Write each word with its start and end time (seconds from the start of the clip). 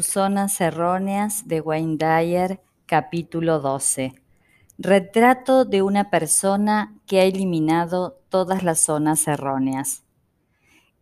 Zonas 0.00 0.58
erróneas 0.62 1.46
de 1.46 1.60
Wayne 1.60 1.98
Dyer, 1.98 2.60
capítulo 2.86 3.60
12. 3.60 4.14
Retrato 4.78 5.66
de 5.66 5.82
una 5.82 6.08
persona 6.08 6.94
que 7.06 7.20
ha 7.20 7.24
eliminado 7.24 8.18
todas 8.30 8.62
las 8.62 8.80
zonas 8.80 9.28
erróneas. 9.28 10.04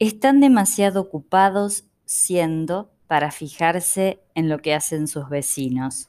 Están 0.00 0.40
demasiado 0.40 1.00
ocupados 1.02 1.84
siendo 2.04 2.90
para 3.06 3.30
fijarse 3.30 4.20
en 4.34 4.48
lo 4.48 4.58
que 4.58 4.74
hacen 4.74 5.06
sus 5.06 5.28
vecinos. 5.28 6.08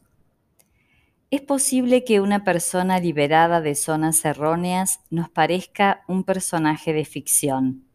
Es 1.29 1.41
posible 1.41 2.03
que 2.03 2.19
una 2.19 2.43
persona 2.43 2.99
liberada 2.99 3.61
de 3.61 3.75
zonas 3.75 4.25
erróneas 4.25 5.01
nos 5.11 5.29
parezca 5.29 6.03
un 6.07 6.23
personaje 6.23 6.93
de 6.93 7.05
ficción, 7.05 7.85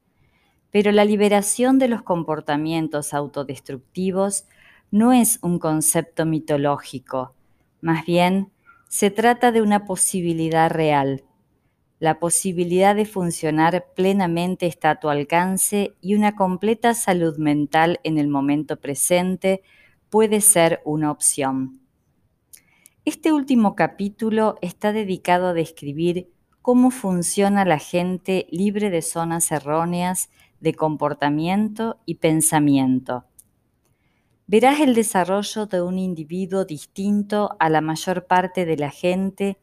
pero 0.71 0.93
la 0.93 1.05
liberación 1.05 1.79
de 1.79 1.89
los 1.89 2.03
comportamientos 2.03 3.15
autodestructivos 3.15 4.45
no 4.91 5.13
es 5.13 5.39
un 5.43 5.59
concepto 5.59 6.27
mitológico, 6.27 7.35
más 7.81 8.07
bien 8.07 8.53
se 8.89 9.11
trata 9.11 9.51
de 9.53 9.61
una 9.63 9.85
posibilidad 9.85 10.71
real. 10.71 11.25
La 11.99 12.19
posibilidad 12.19 12.95
de 12.95 13.05
funcionar 13.05 13.87
plenamente 13.95 14.67
está 14.67 14.91
a 14.91 15.01
tu 15.01 15.09
alcance 15.09 15.95
y 16.01 16.15
una 16.15 16.37
completa 16.37 16.95
salud 16.95 17.37
mental 17.39 18.01
en 18.05 18.19
el 18.19 18.29
momento 18.29 18.79
presente 18.79 19.63
puede 20.09 20.41
ser 20.41 20.83
una 20.85 21.11
opción. 21.11 21.81
Este 23.05 23.33
último 23.33 23.75
capítulo 23.75 24.57
está 24.63 24.93
dedicado 24.93 25.49
a 25.49 25.53
describir 25.53 26.31
cómo 26.63 26.91
funciona 26.91 27.65
la 27.65 27.79
gente 27.79 28.47
libre 28.51 28.91
de 28.91 29.03
zonas 29.03 29.51
erróneas 29.51 30.31
de 30.61 30.75
comportamiento 30.75 31.99
y 32.05 32.17
pensamiento 32.17 33.25
verás 34.47 34.81
el 34.81 34.95
desarrollo 34.95 35.67
de 35.67 35.83
un 35.83 35.99
individuo 35.99 36.65
distinto 36.65 37.57
a 37.59 37.69
la 37.69 37.81
mayor 37.81 38.27
parte 38.27 38.65
de 38.65 38.77
la 38.77 38.91
gente 38.91 39.59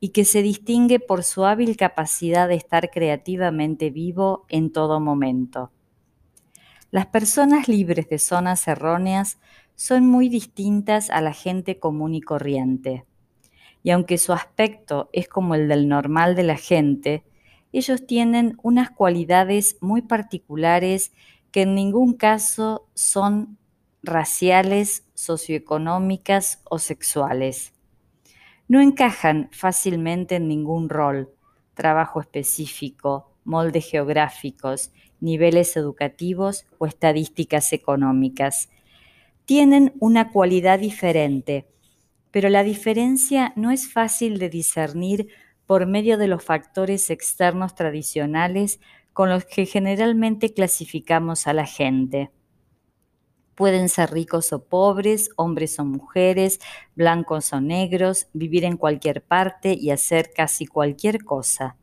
y 0.00 0.10
que 0.10 0.24
se 0.24 0.42
distingue 0.42 1.00
por 1.00 1.24
su 1.24 1.44
hábil 1.44 1.76
capacidad 1.76 2.46
de 2.48 2.54
estar 2.54 2.90
creativamente 2.90 3.90
vivo 3.90 4.46
en 4.48 4.70
todo 4.70 5.00
momento. 5.00 5.72
Las 6.90 7.06
personas 7.06 7.68
libres 7.68 8.08
de 8.08 8.18
zonas 8.18 8.66
erróneas 8.68 9.38
son 9.74 10.06
muy 10.06 10.28
distintas 10.28 11.10
a 11.10 11.20
la 11.20 11.32
gente 11.32 11.78
común 11.78 12.14
y 12.14 12.20
corriente. 12.20 13.04
Y 13.82 13.90
aunque 13.90 14.18
su 14.18 14.32
aspecto 14.32 15.10
es 15.12 15.28
como 15.28 15.54
el 15.54 15.68
del 15.68 15.88
normal 15.88 16.34
de 16.34 16.44
la 16.44 16.56
gente, 16.56 17.24
ellos 17.72 18.06
tienen 18.06 18.56
unas 18.62 18.90
cualidades 18.90 19.76
muy 19.80 20.02
particulares 20.02 21.12
que 21.50 21.62
en 21.62 21.74
ningún 21.74 22.14
caso 22.14 22.88
son 22.94 23.58
raciales, 24.02 25.04
socioeconómicas 25.14 26.62
o 26.64 26.78
sexuales. 26.78 27.72
No 28.68 28.80
encajan 28.80 29.48
fácilmente 29.52 30.36
en 30.36 30.48
ningún 30.48 30.88
rol, 30.88 31.30
trabajo 31.74 32.20
específico, 32.20 33.32
moldes 33.44 33.90
geográficos, 33.90 34.92
niveles 35.20 35.76
educativos 35.76 36.66
o 36.78 36.86
estadísticas 36.86 37.72
económicas. 37.72 38.68
Tienen 39.44 39.94
una 40.00 40.30
cualidad 40.30 40.78
diferente, 40.78 41.66
pero 42.30 42.50
la 42.50 42.62
diferencia 42.62 43.52
no 43.56 43.70
es 43.70 43.90
fácil 43.90 44.38
de 44.38 44.50
discernir 44.50 45.28
por 45.66 45.86
medio 45.86 46.18
de 46.18 46.28
los 46.28 46.44
factores 46.44 47.10
externos 47.10 47.74
tradicionales 47.74 48.80
con 49.12 49.30
los 49.30 49.44
que 49.44 49.66
generalmente 49.66 50.52
clasificamos 50.52 51.46
a 51.46 51.52
la 51.52 51.66
gente. 51.66 52.30
Pueden 53.58 53.88
ser 53.88 54.12
ricos 54.12 54.52
o 54.52 54.62
pobres, 54.62 55.30
hombres 55.34 55.80
o 55.80 55.84
mujeres, 55.84 56.60
blancos 56.94 57.52
o 57.52 57.60
negros, 57.60 58.28
vivir 58.32 58.64
en 58.64 58.76
cualquier 58.76 59.20
parte 59.20 59.76
y 59.76 59.90
hacer 59.90 60.30
casi 60.32 60.64
cualquier 60.64 61.24
cosa. 61.24 61.76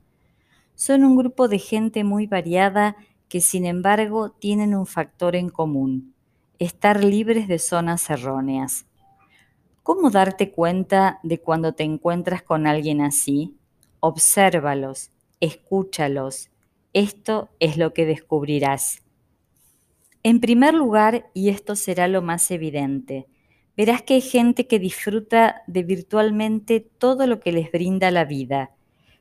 Son 0.75 1.03
un 1.03 1.17
grupo 1.17 1.49
de 1.49 1.59
gente 1.59 2.05
muy 2.05 2.27
variada 2.27 2.95
que 3.27 3.41
sin 3.41 3.65
embargo 3.65 4.31
tienen 4.31 4.73
un 4.73 4.85
factor 4.85 5.35
en 5.35 5.49
común, 5.49 6.15
estar 6.59 7.03
libres 7.03 7.49
de 7.49 7.59
zonas 7.59 8.09
erróneas. 8.09 8.85
¿Cómo 9.83 10.11
darte 10.11 10.51
cuenta 10.51 11.19
de 11.23 11.41
cuando 11.41 11.73
te 11.73 11.83
encuentras 11.83 12.41
con 12.41 12.67
alguien 12.67 13.01
así? 13.01 13.57
Obsérvalos, 13.99 15.11
escúchalos. 15.41 16.51
Esto 16.93 17.49
es 17.59 17.75
lo 17.75 17.93
que 17.93 18.05
descubrirás. 18.05 19.04
En 20.25 20.39
primer 20.39 20.73
lugar, 20.73 21.29
y 21.35 21.49
esto 21.49 21.75
será 21.75 22.07
lo 22.07 22.23
más 22.23 22.49
evidente, 22.49 23.27
verás 23.77 24.01
que 24.01 24.15
hay 24.15 24.21
gente 24.21 24.65
que 24.65 24.79
disfruta 24.79 25.61
de 25.67 25.83
virtualmente 25.83 26.79
todo 26.79 27.27
lo 27.27 27.39
que 27.39 27.51
les 27.51 27.71
brinda 27.71 28.09
la 28.09 28.25
vida, 28.25 28.71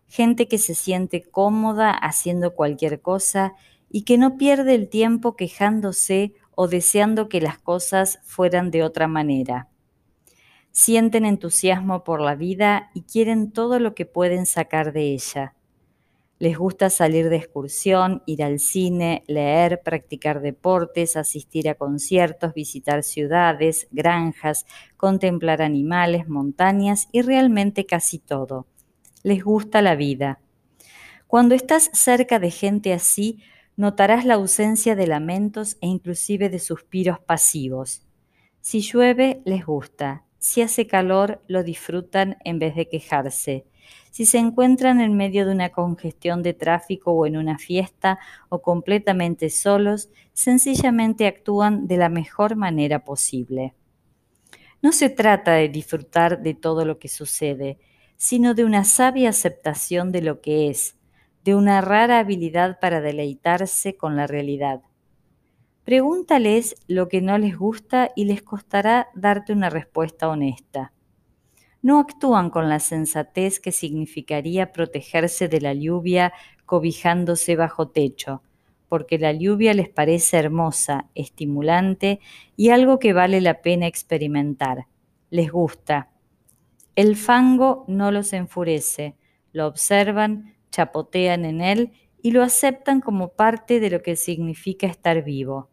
gente 0.06 0.48
que 0.48 0.56
se 0.56 0.74
siente 0.74 1.20
cómoda 1.20 1.90
haciendo 1.90 2.54
cualquier 2.54 3.02
cosa 3.02 3.52
y 3.90 4.04
que 4.04 4.16
no 4.16 4.38
pierde 4.38 4.74
el 4.74 4.88
tiempo 4.88 5.36
quejándose 5.36 6.32
o 6.54 6.68
deseando 6.68 7.28
que 7.28 7.42
las 7.42 7.58
cosas 7.58 8.20
fueran 8.22 8.70
de 8.70 8.82
otra 8.82 9.06
manera. 9.06 9.68
Sienten 10.70 11.26
entusiasmo 11.26 12.02
por 12.02 12.22
la 12.22 12.34
vida 12.34 12.90
y 12.94 13.02
quieren 13.02 13.52
todo 13.52 13.78
lo 13.78 13.94
que 13.94 14.06
pueden 14.06 14.46
sacar 14.46 14.94
de 14.94 15.12
ella. 15.12 15.54
Les 16.44 16.58
gusta 16.58 16.90
salir 16.90 17.30
de 17.30 17.36
excursión, 17.36 18.22
ir 18.26 18.42
al 18.42 18.58
cine, 18.58 19.24
leer, 19.26 19.80
practicar 19.82 20.42
deportes, 20.42 21.16
asistir 21.16 21.70
a 21.70 21.74
conciertos, 21.74 22.52
visitar 22.52 23.02
ciudades, 23.02 23.88
granjas, 23.92 24.66
contemplar 24.98 25.62
animales, 25.62 26.28
montañas 26.28 27.08
y 27.12 27.22
realmente 27.22 27.86
casi 27.86 28.18
todo. 28.18 28.66
Les 29.22 29.42
gusta 29.42 29.80
la 29.80 29.96
vida. 29.96 30.38
Cuando 31.28 31.54
estás 31.54 31.88
cerca 31.94 32.38
de 32.38 32.50
gente 32.50 32.92
así, 32.92 33.42
notarás 33.74 34.26
la 34.26 34.34
ausencia 34.34 34.94
de 34.94 35.06
lamentos 35.06 35.78
e 35.80 35.86
inclusive 35.86 36.50
de 36.50 36.58
suspiros 36.58 37.20
pasivos. 37.20 38.06
Si 38.60 38.82
llueve, 38.82 39.40
les 39.46 39.64
gusta. 39.64 40.26
Si 40.38 40.60
hace 40.60 40.86
calor, 40.86 41.40
lo 41.46 41.62
disfrutan 41.62 42.36
en 42.44 42.58
vez 42.58 42.74
de 42.74 42.86
quejarse. 42.90 43.64
Si 44.10 44.26
se 44.26 44.38
encuentran 44.38 45.00
en 45.00 45.16
medio 45.16 45.44
de 45.44 45.52
una 45.52 45.70
congestión 45.70 46.42
de 46.42 46.54
tráfico 46.54 47.12
o 47.12 47.26
en 47.26 47.36
una 47.36 47.58
fiesta 47.58 48.18
o 48.48 48.62
completamente 48.62 49.50
solos, 49.50 50.08
sencillamente 50.32 51.26
actúan 51.26 51.86
de 51.88 51.96
la 51.96 52.08
mejor 52.08 52.54
manera 52.54 53.04
posible. 53.04 53.74
No 54.82 54.92
se 54.92 55.10
trata 55.10 55.54
de 55.54 55.68
disfrutar 55.68 56.42
de 56.42 56.54
todo 56.54 56.84
lo 56.84 56.98
que 56.98 57.08
sucede, 57.08 57.78
sino 58.16 58.54
de 58.54 58.64
una 58.64 58.84
sabia 58.84 59.30
aceptación 59.30 60.12
de 60.12 60.22
lo 60.22 60.40
que 60.40 60.68
es, 60.68 60.96
de 61.42 61.54
una 61.54 61.80
rara 61.80 62.20
habilidad 62.20 62.78
para 62.80 63.00
deleitarse 63.00 63.96
con 63.96 64.14
la 64.14 64.26
realidad. 64.26 64.82
Pregúntales 65.84 66.76
lo 66.86 67.08
que 67.08 67.20
no 67.20 67.36
les 67.36 67.58
gusta 67.58 68.10
y 68.14 68.26
les 68.26 68.42
costará 68.42 69.08
darte 69.14 69.52
una 69.52 69.70
respuesta 69.70 70.28
honesta 70.28 70.92
no 71.84 71.98
actúan 72.00 72.48
con 72.48 72.70
la 72.70 72.80
sensatez 72.80 73.60
que 73.60 73.70
significaría 73.70 74.72
protegerse 74.72 75.48
de 75.48 75.60
la 75.60 75.74
lluvia 75.74 76.32
cobijándose 76.64 77.56
bajo 77.56 77.88
techo, 77.88 78.42
porque 78.88 79.18
la 79.18 79.34
lluvia 79.34 79.74
les 79.74 79.90
parece 79.90 80.38
hermosa, 80.38 81.10
estimulante 81.14 82.20
y 82.56 82.70
algo 82.70 82.98
que 82.98 83.12
vale 83.12 83.42
la 83.42 83.60
pena 83.60 83.86
experimentar. 83.86 84.86
Les 85.28 85.52
gusta. 85.52 86.08
El 86.96 87.16
fango 87.16 87.84
no 87.86 88.10
los 88.10 88.32
enfurece, 88.32 89.18
lo 89.52 89.66
observan, 89.66 90.56
chapotean 90.70 91.44
en 91.44 91.60
él 91.60 91.92
y 92.22 92.30
lo 92.30 92.42
aceptan 92.42 93.02
como 93.02 93.34
parte 93.34 93.78
de 93.78 93.90
lo 93.90 94.00
que 94.00 94.16
significa 94.16 94.86
estar 94.86 95.22
vivo. 95.22 95.68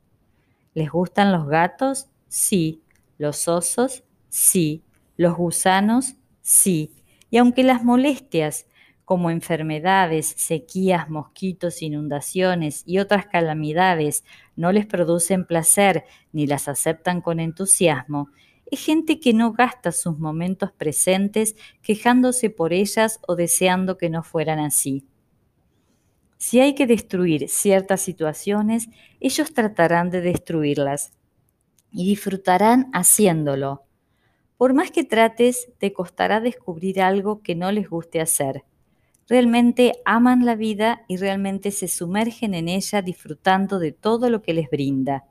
¿Les 0.74 0.92
gustan 0.92 1.31
los 1.31 1.48
gatos? 1.48 2.10
Sí. 2.28 2.84
¿Los 3.18 3.48
osos? 3.48 4.04
Sí. 4.28 4.84
Los 5.22 5.38
gusanos, 5.38 6.16
sí, 6.42 6.96
y 7.30 7.38
aunque 7.38 7.64
las 7.64 7.84
molestias 7.84 8.66
como 9.06 9.30
enfermedades, 9.30 10.34
sequías, 10.36 11.12
mosquitos, 11.12 11.84
inundaciones 11.84 12.82
y 12.88 12.98
otras 12.98 13.28
calamidades 13.28 14.24
no 14.56 14.72
les 14.72 14.88
producen 14.88 15.46
placer 15.46 16.06
ni 16.32 16.48
las 16.48 16.68
aceptan 16.68 17.22
con 17.22 17.40
entusiasmo, 17.40 18.32
es 18.66 18.84
gente 18.84 19.20
que 19.20 19.32
no 19.36 19.54
gasta 19.54 19.92
sus 19.92 20.18
momentos 20.18 20.72
presentes 20.72 21.56
quejándose 21.84 22.50
por 22.50 22.74
ellas 22.74 23.20
o 23.28 23.36
deseando 23.36 24.00
que 24.00 24.10
no 24.10 24.24
fueran 24.24 24.58
así. 24.58 25.06
Si 26.40 26.60
hay 26.60 26.74
que 26.74 26.88
destruir 26.88 27.48
ciertas 27.48 28.02
situaciones, 28.02 28.90
ellos 29.20 29.54
tratarán 29.54 30.10
de 30.10 30.22
destruirlas 30.22 31.12
y 31.92 32.08
disfrutarán 32.08 32.90
haciéndolo, 32.92 33.86
por 34.62 34.75
más 34.75 34.92
que 34.92 35.04
trates, 35.04 35.69
te 35.80 35.92
costará 35.92 36.40
descubrir 36.40 37.02
algo 37.02 37.42
que 37.42 37.56
no 37.56 37.72
les 37.72 37.90
guste 37.90 38.22
hacer. 38.22 38.63
Realmente 39.28 39.94
aman 40.06 40.46
la 40.46 40.54
vida 40.54 41.04
y 41.08 41.18
realmente 41.18 41.72
se 41.72 41.88
sumergen 41.88 42.54
en 42.54 42.69
ella 42.69 43.02
disfrutando 43.02 43.80
de 43.80 43.92
todo 43.92 44.30
lo 44.30 44.44
que 44.44 44.54
les 44.54 44.69
brinda. 44.69 45.25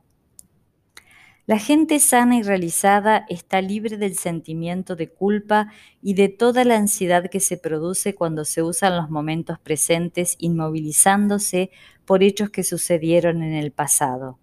La 1.45 1.59
gente 1.59 2.01
sana 2.01 2.39
y 2.39 2.43
realizada 2.43 3.25
está 3.29 3.61
libre 3.61 3.95
del 3.95 4.17
sentimiento 4.17 4.97
de 4.97 5.07
culpa 5.07 5.71
y 6.01 6.13
de 6.13 6.27
toda 6.27 6.65
la 6.65 6.75
ansiedad 6.75 7.29
que 7.29 7.39
se 7.39 7.55
produce 7.55 8.13
cuando 8.13 8.43
se 8.43 8.61
usan 8.63 8.97
los 8.97 9.09
momentos 9.09 9.57
presentes 9.59 10.35
inmovilizándose 10.39 11.71
por 12.03 12.21
hechos 12.21 12.49
que 12.49 12.65
sucedieron 12.65 13.43
en 13.43 13.53
el 13.53 13.71
pasado. 13.71 14.39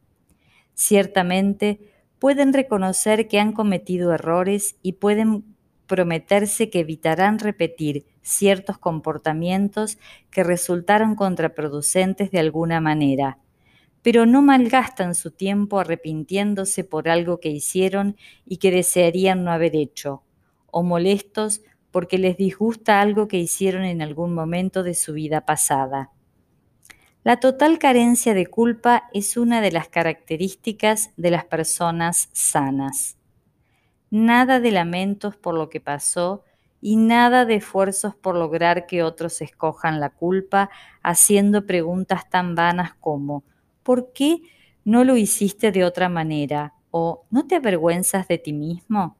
Ciertamente, 0.72 1.78
pueden 2.18 2.52
reconocer 2.52 3.28
que 3.28 3.38
han 3.40 3.52
cometido 3.52 4.12
errores 4.12 4.76
y 4.82 4.94
pueden 4.94 5.44
prometerse 5.86 6.70
que 6.70 6.80
evitarán 6.80 7.38
repetir 7.38 8.04
ciertos 8.22 8.78
comportamientos 8.78 9.98
que 10.30 10.44
resultaron 10.44 11.14
contraproducentes 11.14 12.30
de 12.30 12.38
alguna 12.40 12.80
manera 12.80 13.38
pero 14.02 14.26
no 14.26 14.42
malgastan 14.42 15.14
su 15.14 15.30
tiempo 15.30 15.80
arrepintiéndose 15.80 16.84
por 16.84 17.08
algo 17.08 17.40
que 17.40 17.50
hicieron 17.50 18.16
y 18.46 18.58
que 18.58 18.70
desearían 18.70 19.44
no 19.44 19.52
haber 19.52 19.76
hecho, 19.76 20.22
o 20.70 20.82
molestos 20.82 21.62
porque 21.90 22.18
les 22.18 22.36
disgusta 22.36 23.00
algo 23.00 23.28
que 23.28 23.38
hicieron 23.38 23.84
en 23.84 24.02
algún 24.02 24.34
momento 24.34 24.82
de 24.82 24.94
su 24.94 25.14
vida 25.14 25.44
pasada. 25.44 26.10
La 27.28 27.40
total 27.40 27.78
carencia 27.78 28.32
de 28.32 28.46
culpa 28.46 29.10
es 29.12 29.36
una 29.36 29.60
de 29.60 29.70
las 29.70 29.90
características 29.90 31.10
de 31.18 31.30
las 31.30 31.44
personas 31.44 32.30
sanas. 32.32 33.18
Nada 34.08 34.60
de 34.60 34.70
lamentos 34.70 35.36
por 35.36 35.54
lo 35.54 35.68
que 35.68 35.78
pasó 35.78 36.42
y 36.80 36.96
nada 36.96 37.44
de 37.44 37.56
esfuerzos 37.56 38.16
por 38.16 38.34
lograr 38.34 38.86
que 38.86 39.02
otros 39.02 39.42
escojan 39.42 40.00
la 40.00 40.08
culpa 40.08 40.70
haciendo 41.02 41.66
preguntas 41.66 42.30
tan 42.30 42.54
vanas 42.54 42.94
como 42.94 43.44
¿por 43.82 44.14
qué 44.14 44.40
no 44.86 45.04
lo 45.04 45.18
hiciste 45.18 45.70
de 45.70 45.84
otra 45.84 46.08
manera? 46.08 46.72
¿O 46.90 47.26
no 47.28 47.46
te 47.46 47.56
avergüenzas 47.56 48.26
de 48.26 48.38
ti 48.38 48.54
mismo? 48.54 49.18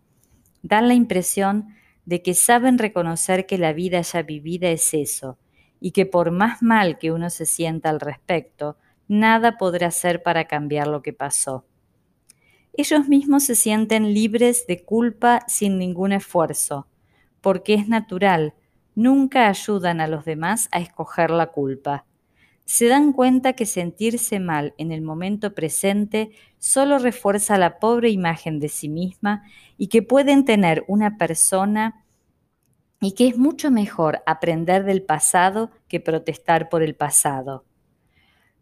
Dan 0.63 0.89
la 0.89 0.95
impresión 0.95 1.77
de 2.07 2.23
que 2.23 2.33
saben 2.33 2.79
reconocer 2.79 3.45
que 3.45 3.59
la 3.59 3.75
vida 3.75 4.01
ya 4.01 4.23
vivida 4.23 4.71
es 4.71 4.95
eso, 4.95 5.37
y 5.81 5.93
que 5.93 6.07
por 6.07 6.31
más 6.31 6.63
mal 6.63 6.99
que 6.99 7.13
uno 7.13 7.31
se 7.31 7.47
sienta 7.47 7.91
al 7.91 8.01
respecto, 8.01 8.77
nada 9.07 9.59
podrá 9.59 9.89
hacer 9.89 10.23
para 10.23 10.47
cambiar 10.47 10.87
lo 10.87 11.03
que 11.03 11.13
pasó. 11.13 11.65
Ellos 12.73 13.09
mismos 13.09 13.45
se 13.45 13.55
sienten 13.55 14.15
libres 14.15 14.67
de 14.67 14.85
culpa 14.85 15.41
sin 15.49 15.79
ningún 15.79 16.13
esfuerzo, 16.13 16.87
porque 17.41 17.75
es 17.75 17.89
natural, 17.89 18.55
nunca 18.95 19.49
ayudan 19.49 20.01
a 20.01 20.07
los 20.07 20.25
demás 20.25 20.69
a 20.73 20.81
escoger 20.81 21.31
la 21.31 21.49
culpa 21.49 22.05
se 22.69 22.87
dan 22.87 23.15
cuenta 23.15 23.55
que 23.55 23.65
sentirse 23.65 24.41
mal 24.41 24.75
en 24.77 24.93
el 24.93 25.01
momento 25.01 25.55
presente 25.55 26.33
solo 26.59 26.99
refuerza 26.99 27.57
la 27.57 27.79
pobre 27.79 28.11
imagen 28.11 28.61
de 28.61 28.69
sí 28.69 28.91
misma 28.91 29.43
y 29.79 29.87
que 29.87 30.03
pueden 30.03 30.45
tener 30.45 30.85
una 30.87 31.17
persona 31.17 32.05
y 33.01 33.13
que 33.13 33.29
es 33.29 33.39
mucho 33.39 33.71
mejor 33.71 34.23
aprender 34.27 34.85
del 34.85 35.03
pasado 35.03 35.71
que 35.89 36.01
protestar 36.01 36.69
por 36.69 36.83
el 36.83 36.95
pasado. 36.95 37.65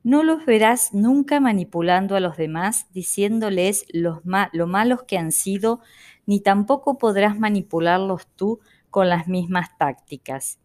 No 0.03 0.23
los 0.23 0.47
verás 0.47 0.95
nunca 0.95 1.41
manipulando 1.41 2.15
a 2.15 2.21
los 2.21 2.37
demás 2.37 2.87
diciéndoles 2.93 3.87
lo 3.93 4.21
malos 4.67 5.03
que 5.03 5.19
han 5.19 5.33
sido, 5.33 5.81
ni 6.27 6.41
tampoco 6.41 6.99
podrás 6.99 7.39
manipularlos 7.39 8.27
tú 8.37 8.61
con 8.91 9.09
las 9.09 9.27
mismas 9.27 9.77
tácticas. 9.79 10.61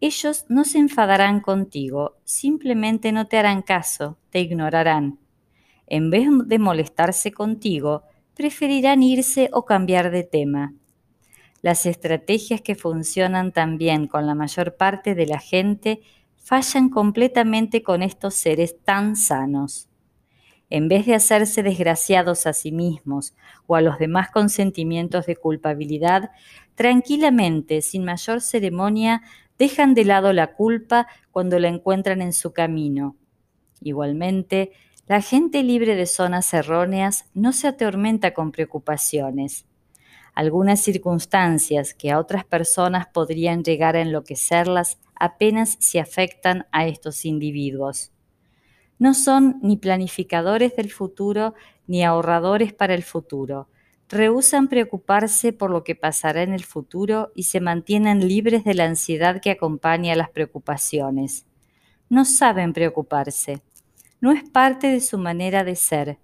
Ellos 0.00 0.46
no 0.48 0.64
se 0.64 0.78
enfadarán 0.78 1.40
contigo, 1.40 2.16
simplemente 2.24 3.12
no 3.12 3.26
te 3.26 3.36
harán 3.36 3.60
caso, 3.60 4.16
te 4.30 4.40
ignorarán. 4.40 5.18
En 5.86 6.08
vez 6.08 6.26
de 6.46 6.58
molestarse 6.58 7.32
contigo, 7.32 8.04
preferirán 8.34 9.02
irse 9.02 9.50
o 9.52 9.66
cambiar 9.66 10.10
de 10.10 10.22
tema. 10.22 10.72
Las 11.62 11.84
estrategias 11.86 12.60
que 12.60 12.74
funcionan 12.74 13.52
tan 13.52 13.76
bien 13.76 14.06
con 14.06 14.26
la 14.26 14.34
mayor 14.34 14.76
parte 14.76 15.14
de 15.14 15.26
la 15.26 15.38
gente 15.38 16.00
fallan 16.36 16.88
completamente 16.88 17.82
con 17.82 18.02
estos 18.02 18.34
seres 18.34 18.76
tan 18.82 19.14
sanos. 19.14 19.88
En 20.70 20.88
vez 20.88 21.04
de 21.04 21.14
hacerse 21.14 21.62
desgraciados 21.62 22.46
a 22.46 22.52
sí 22.52 22.72
mismos 22.72 23.34
o 23.66 23.74
a 23.74 23.80
los 23.80 23.98
demás 23.98 24.30
con 24.30 24.48
sentimientos 24.48 25.26
de 25.26 25.36
culpabilidad, 25.36 26.30
tranquilamente, 26.76 27.82
sin 27.82 28.04
mayor 28.04 28.40
ceremonia, 28.40 29.22
dejan 29.58 29.94
de 29.94 30.04
lado 30.04 30.32
la 30.32 30.54
culpa 30.54 31.08
cuando 31.30 31.58
la 31.58 31.68
encuentran 31.68 32.22
en 32.22 32.32
su 32.32 32.52
camino. 32.52 33.16
Igualmente, 33.82 34.72
la 35.06 35.20
gente 35.20 35.62
libre 35.62 35.96
de 35.96 36.06
zonas 36.06 36.54
erróneas 36.54 37.26
no 37.34 37.52
se 37.52 37.66
atormenta 37.66 38.32
con 38.32 38.52
preocupaciones. 38.52 39.66
Algunas 40.40 40.80
circunstancias 40.80 41.92
que 41.92 42.10
a 42.10 42.18
otras 42.18 42.46
personas 42.46 43.06
podrían 43.06 43.62
llegar 43.62 43.94
a 43.94 44.00
enloquecerlas 44.00 44.98
apenas 45.14 45.76
se 45.80 46.00
afectan 46.00 46.66
a 46.72 46.86
estos 46.86 47.26
individuos. 47.26 48.10
No 48.98 49.12
son 49.12 49.58
ni 49.60 49.76
planificadores 49.76 50.74
del 50.76 50.90
futuro 50.90 51.52
ni 51.86 52.04
ahorradores 52.04 52.72
para 52.72 52.94
el 52.94 53.02
futuro, 53.02 53.68
Rehusan 54.08 54.68
preocuparse 54.68 55.52
por 55.52 55.70
lo 55.70 55.84
que 55.84 55.94
pasará 55.94 56.42
en 56.42 56.54
el 56.54 56.64
futuro 56.64 57.32
y 57.34 57.42
se 57.42 57.60
mantienen 57.60 58.26
libres 58.26 58.64
de 58.64 58.72
la 58.72 58.86
ansiedad 58.86 59.42
que 59.42 59.50
acompaña 59.50 60.14
a 60.14 60.16
las 60.16 60.30
preocupaciones. 60.30 61.44
No 62.08 62.24
saben 62.24 62.72
preocuparse. 62.72 63.60
No 64.22 64.32
es 64.32 64.48
parte 64.48 64.86
de 64.86 65.02
su 65.02 65.18
manera 65.18 65.64
de 65.64 65.76
ser. 65.76 66.18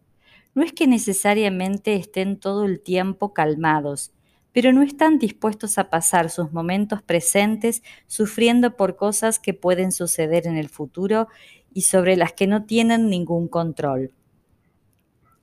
No 0.57 0.63
es 0.63 0.73
que 0.73 0.87
necesariamente 0.87 1.97
estén 1.97 2.41
todo 2.41 2.65
el 2.65 2.81
tiempo 2.81 3.35
calmados, 3.35 4.15
pero 4.53 4.73
no 4.73 4.81
están 4.81 5.19
dispuestos 5.19 5.77
a 5.77 5.91
pasar 5.91 6.31
sus 6.31 6.51
momentos 6.51 7.03
presentes 7.03 7.83
sufriendo 8.07 8.75
por 8.75 8.97
cosas 8.97 9.39
que 9.39 9.53
pueden 9.53 9.93
suceder 9.93 10.47
en 10.47 10.57
el 10.57 10.71
futuro 10.71 11.29
y 11.75 11.83
sobre 11.83 12.17
las 12.17 12.33
que 12.33 12.47
no 12.47 12.65
tienen 12.65 13.11
ningún 13.11 13.49
control. 13.49 14.13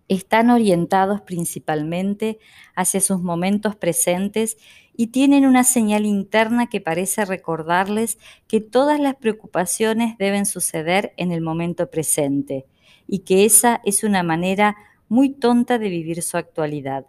Están 0.07 0.49
orientados 0.49 1.21
principalmente 1.21 2.39
hacia 2.75 2.99
sus 2.99 3.21
momentos 3.21 3.75
presentes 3.75 4.57
y 4.97 5.07
tienen 5.07 5.45
una 5.45 5.63
señal 5.63 6.07
interna 6.07 6.69
que 6.69 6.81
parece 6.81 7.23
recordarles 7.25 8.17
que 8.47 8.61
todas 8.61 8.99
las 8.99 9.13
preocupaciones 9.17 10.17
deben 10.17 10.47
suceder 10.47 11.13
en 11.17 11.31
el 11.31 11.41
momento 11.41 11.91
presente 11.91 12.65
y 13.07 13.19
que 13.19 13.45
esa 13.45 13.79
es 13.85 14.03
una 14.03 14.23
manera 14.23 14.75
muy 15.07 15.29
tonta 15.29 15.77
de 15.79 15.89
vivir 15.89 16.21
su 16.21 16.37
actualidad. 16.37 17.05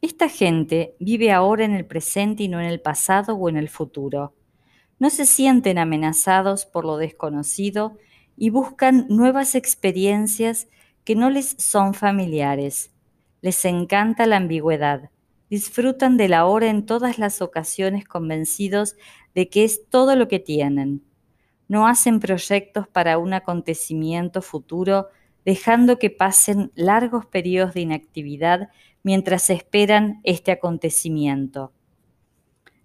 Esta 0.00 0.28
gente 0.28 0.96
vive 0.98 1.30
ahora 1.30 1.64
en 1.64 1.74
el 1.74 1.86
presente 1.86 2.42
y 2.42 2.48
no 2.48 2.60
en 2.60 2.66
el 2.66 2.80
pasado 2.80 3.34
o 3.36 3.48
en 3.48 3.56
el 3.56 3.68
futuro. 3.68 4.34
No 4.98 5.10
se 5.10 5.26
sienten 5.26 5.78
amenazados 5.78 6.66
por 6.66 6.84
lo 6.84 6.96
desconocido 6.96 7.96
y 8.36 8.50
buscan 8.50 9.06
nuevas 9.08 9.54
experiencias 9.54 10.68
que 11.04 11.14
no 11.14 11.30
les 11.30 11.56
son 11.58 11.94
familiares. 11.94 12.92
Les 13.40 13.64
encanta 13.64 14.26
la 14.26 14.36
ambigüedad. 14.36 15.10
Disfrutan 15.50 16.16
de 16.16 16.28
la 16.28 16.46
hora 16.46 16.68
en 16.68 16.86
todas 16.86 17.18
las 17.18 17.42
ocasiones 17.42 18.04
convencidos 18.04 18.96
de 19.34 19.48
que 19.48 19.64
es 19.64 19.88
todo 19.88 20.16
lo 20.16 20.28
que 20.28 20.38
tienen. 20.38 21.04
No 21.68 21.86
hacen 21.86 22.20
proyectos 22.20 22.88
para 22.88 23.18
un 23.18 23.34
acontecimiento 23.34 24.42
futuro, 24.42 25.08
dejando 25.44 25.98
que 25.98 26.10
pasen 26.10 26.72
largos 26.74 27.26
periodos 27.26 27.74
de 27.74 27.82
inactividad 27.82 28.70
mientras 29.02 29.50
esperan 29.50 30.20
este 30.24 30.52
acontecimiento. 30.52 31.72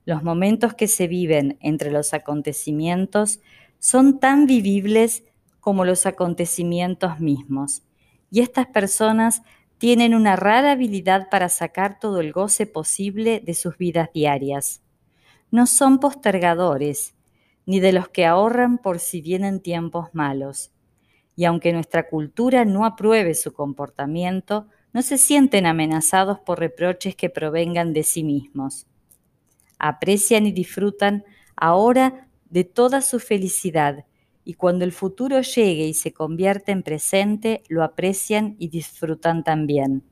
Los 0.06 0.24
momentos 0.24 0.74
que 0.74 0.88
se 0.88 1.08
viven 1.08 1.58
entre 1.60 1.92
los 1.92 2.14
acontecimientos 2.14 3.40
son 3.80 4.20
tan 4.20 4.46
vivibles 4.46 5.24
como 5.60 5.86
los 5.86 6.06
acontecimientos 6.06 7.20
mismos 7.20 7.84
y 8.32 8.42
estas 8.42 8.68
personas 8.68 9.42
tienen 9.78 10.16
una 10.16 10.36
rara 10.36 10.72
habilidad 10.72 11.30
para 11.30 11.50
sacar 11.50 12.00
todo 12.00 12.20
el 12.20 12.32
goce 12.32 12.66
posible 12.66 13.42
de 13.46 13.54
sus 13.54 13.78
vidas 13.78 14.10
diarias. 14.14 14.82
No 15.52 15.68
son 15.68 16.00
postergadores, 16.00 17.16
ni 17.66 17.80
de 17.80 17.94
los 17.94 18.10
que 18.10 18.26
ahorran 18.26 18.80
por 18.80 19.00
si 19.00 19.22
vienen 19.22 19.62
tiempos 19.62 20.10
malos. 20.14 20.72
Y 21.38 21.46
aunque 21.46 21.72
nuestra 21.72 22.10
cultura 22.10 22.65
no 22.65 22.84
apruebe 22.84 23.34
su 23.34 23.53
comportamiento, 23.53 24.67
no 24.91 25.01
se 25.01 25.17
sienten 25.17 25.65
amenazados 25.65 26.39
por 26.39 26.60
reproches 26.60 27.15
que 27.15 27.29
provengan 27.29 27.94
de 27.94 28.03
sí 28.03 28.25
mismos. 28.25 28.88
Aprecian 29.79 30.46
y 30.46 30.51
disfrutan 30.51 31.24
ahora 31.56 32.27
de 32.50 32.65
toda 32.65 33.01
su 33.01 33.20
felicidad 33.20 34.06
y 34.44 34.53
cuando 34.53 34.86
el 34.86 34.94
futuro 34.94 35.41
llegue 35.41 35.88
y 35.88 35.94
se 35.94 36.13
convierte 36.13 36.72
en 36.72 36.82
presente, 36.82 37.63
lo 37.67 37.84
aprecian 37.84 38.56
y 38.60 38.70
disfrutan 38.70 39.44
también. 39.44 40.03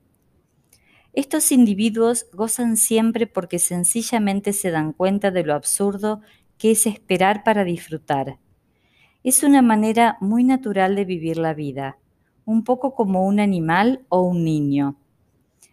Estos 1.14 1.50
individuos 1.52 2.26
gozan 2.34 2.76
siempre 2.76 3.26
porque 3.26 3.58
sencillamente 3.58 4.52
se 4.52 4.70
dan 4.70 4.92
cuenta 4.92 5.30
de 5.30 5.42
lo 5.42 5.54
absurdo 5.54 6.20
que 6.58 6.72
es 6.72 6.86
esperar 6.86 7.44
para 7.44 7.64
disfrutar. 7.64 8.38
Es 9.26 9.42
una 9.42 9.60
manera 9.60 10.18
muy 10.20 10.44
natural 10.44 10.94
de 10.94 11.04
vivir 11.04 11.36
la 11.36 11.52
vida, 11.52 11.98
un 12.44 12.62
poco 12.62 12.94
como 12.94 13.26
un 13.26 13.40
animal 13.40 14.06
o 14.08 14.20
un 14.20 14.44
niño. 14.44 15.00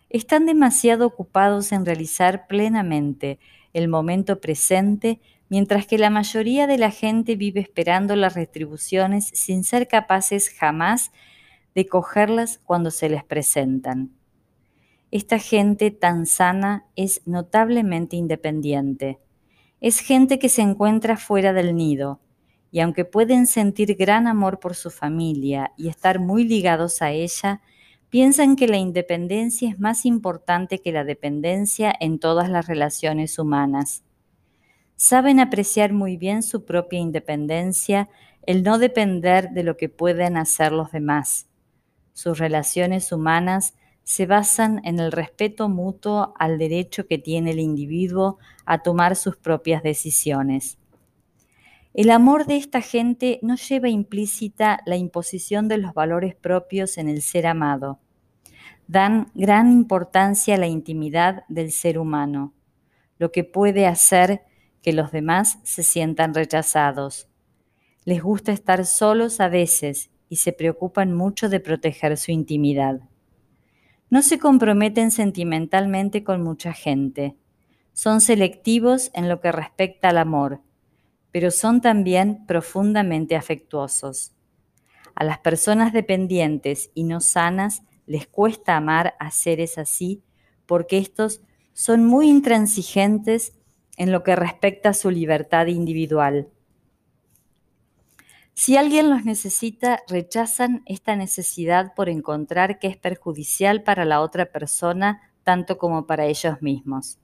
Están 0.10 0.48
demasiado 0.48 1.06
ocupados 1.06 1.72
en 1.72 1.86
realizar 1.86 2.48
plenamente 2.48 3.38
el 3.74 3.90
momento 3.90 4.42
presente, 4.42 5.22
mientras 5.50 5.86
que 5.86 6.00
la 6.00 6.10
mayoría 6.10 6.66
de 6.66 6.80
la 6.80 6.90
gente 6.90 7.36
vive 7.36 7.60
esperando 7.60 8.16
las 8.16 8.34
retribuciones 8.34 9.30
sin 9.36 9.64
ser 9.64 9.88
capaces 9.88 10.50
jamás 10.50 11.12
de 11.76 11.86
cogerlas 11.86 12.60
cuando 12.66 12.90
se 12.90 13.08
les 13.08 13.24
presentan. 13.24 14.10
Esta 15.12 15.38
gente 15.38 15.92
tan 15.92 16.26
sana 16.26 16.88
es 16.96 17.22
notablemente 17.28 18.16
independiente. 18.16 19.20
Es 19.80 20.00
gente 20.00 20.40
que 20.40 20.50
se 20.50 20.64
encuentra 20.64 21.18
fuera 21.18 21.54
del 21.54 21.76
nido, 21.76 22.20
y 22.74 22.80
aunque 22.80 23.06
pueden 23.06 23.46
sentir 23.46 23.96
gran 23.96 24.26
amor 24.26 24.60
por 24.60 24.74
su 24.74 24.90
familia 24.90 25.74
y 25.78 25.90
estar 25.90 26.18
muy 26.18 26.44
ligados 26.44 27.04
a 27.04 27.12
ella, 27.12 27.62
piensan 28.10 28.56
que 28.56 28.68
la 28.68 28.78
independencia 28.78 29.70
es 29.70 29.80
más 29.80 30.08
importante 30.08 30.80
que 30.80 30.92
la 30.92 31.04
dependencia 31.04 31.94
en 32.00 32.18
todas 32.18 32.50
las 32.50 32.66
relaciones 32.66 33.38
humanas. 33.38 34.04
Saben 34.96 35.40
apreciar 35.40 35.94
muy 35.94 36.18
bien 36.18 36.42
su 36.42 36.66
propia 36.66 36.98
independencia, 36.98 38.10
el 38.48 38.64
no 38.64 38.80
depender 38.80 39.52
de 39.52 39.62
lo 39.62 39.78
que 39.78 39.90
pueden 39.90 40.36
hacer 40.36 40.72
los 40.72 40.92
demás. 40.92 41.46
Sus 42.14 42.40
relaciones 42.40 43.12
humanas 43.12 43.76
se 44.02 44.26
basan 44.26 44.82
en 44.84 45.00
el 45.00 45.12
respeto 45.12 45.70
mutuo 45.70 46.34
al 46.40 46.58
derecho 46.58 47.06
que 47.06 47.20
tiene 47.20 47.52
el 47.52 47.60
individuo 47.60 48.40
a 48.66 48.82
tomar 48.82 49.16
sus 49.16 49.38
propias 49.38 49.84
decisiones. 49.84 50.80
El 51.94 52.10
amor 52.10 52.48
de 52.48 52.58
esta 52.58 52.82
gente 52.82 53.38
no 53.44 53.56
lleva 53.56 53.88
implícita 53.88 54.80
la 54.88 54.98
imposición 54.98 55.68
de 55.68 55.78
los 55.78 55.94
valores 55.94 56.34
propios 56.34 56.98
en 56.98 57.08
el 57.08 57.22
ser 57.22 57.46
amado. 57.46 58.00
Dan 58.88 59.28
gran 59.36 59.72
importancia 59.72 60.56
a 60.56 60.58
la 60.58 60.66
intimidad 60.66 61.44
del 61.50 61.72
ser 61.72 62.00
humano, 62.00 62.56
lo 63.20 63.32
que 63.32 63.44
puede 63.44 63.86
hacer 63.86 64.42
que 64.82 64.92
los 64.92 65.12
demás 65.12 65.60
se 65.62 65.84
sientan 65.84 66.34
rechazados. 66.34 67.30
Les 68.06 68.24
gusta 68.24 68.52
estar 68.52 68.88
solos 68.88 69.40
a 69.40 69.48
veces 69.48 70.10
y 70.30 70.38
se 70.38 70.52
preocupan 70.52 71.14
mucho 71.14 71.48
de 71.48 71.60
proteger 71.60 72.18
su 72.18 72.32
intimidad. 72.32 73.02
No 74.10 74.24
se 74.24 74.40
comprometen 74.40 75.12
sentimentalmente 75.12 76.24
con 76.24 76.42
mucha 76.42 76.74
gente. 76.74 77.38
Son 77.94 78.20
selectivos 78.20 79.12
en 79.14 79.30
lo 79.30 79.40
que 79.42 79.52
respecta 79.52 80.10
al 80.10 80.18
amor, 80.18 80.62
pero 81.34 81.50
son 81.50 81.82
también 81.82 82.46
profundamente 82.46 83.36
afectuosos. 83.36 84.32
A 85.16 85.24
las 85.24 85.40
personas 85.40 85.92
dependientes 85.92 86.92
y 86.94 87.04
no 87.04 87.20
sanas 87.20 87.82
les 88.06 88.28
cuesta 88.28 88.78
amar 88.78 89.16
a 89.20 89.32
seres 89.32 89.78
así 89.78 90.24
porque 90.68 91.00
estos 91.00 91.42
son 91.74 92.06
muy 92.06 92.30
intransigentes 92.30 93.58
en 93.98 94.12
lo 94.12 94.24
que 94.24 94.36
respecta 94.36 94.90
a 94.90 94.94
su 94.94 95.10
libertad 95.10 95.66
individual. 95.68 96.50
Si 98.54 98.78
alguien 98.78 99.10
los 99.10 99.26
necesita, 99.26 100.04
rechazan 100.08 100.84
esta 100.86 101.16
necesidad 101.16 101.96
por 101.96 102.10
encontrar 102.10 102.78
que 102.78 102.88
es 102.88 102.98
perjudicial 102.98 103.82
para 103.82 104.06
la 104.06 104.22
otra 104.22 104.52
persona 104.52 105.34
tanto 105.44 105.80
como 105.80 106.06
para 106.06 106.26
ellos 106.28 106.62
mismos. 106.62 107.18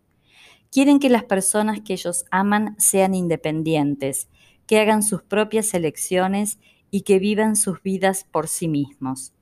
Quieren 0.71 0.99
que 0.99 1.09
las 1.09 1.23
personas 1.23 1.81
que 1.81 1.93
ellos 1.93 2.25
aman 2.29 2.75
sean 2.77 3.15
independientes, 3.15 4.29
que 4.67 4.79
hagan 4.79 5.01
sus 5.01 5.23
propias 5.23 5.73
elecciones 5.73 6.59
y 6.91 7.01
que 7.01 7.19
vivan 7.19 7.55
sus 7.55 7.81
vidas 7.81 8.23
por 8.23 8.47
sí 8.47 8.67
mismos. 8.67 9.33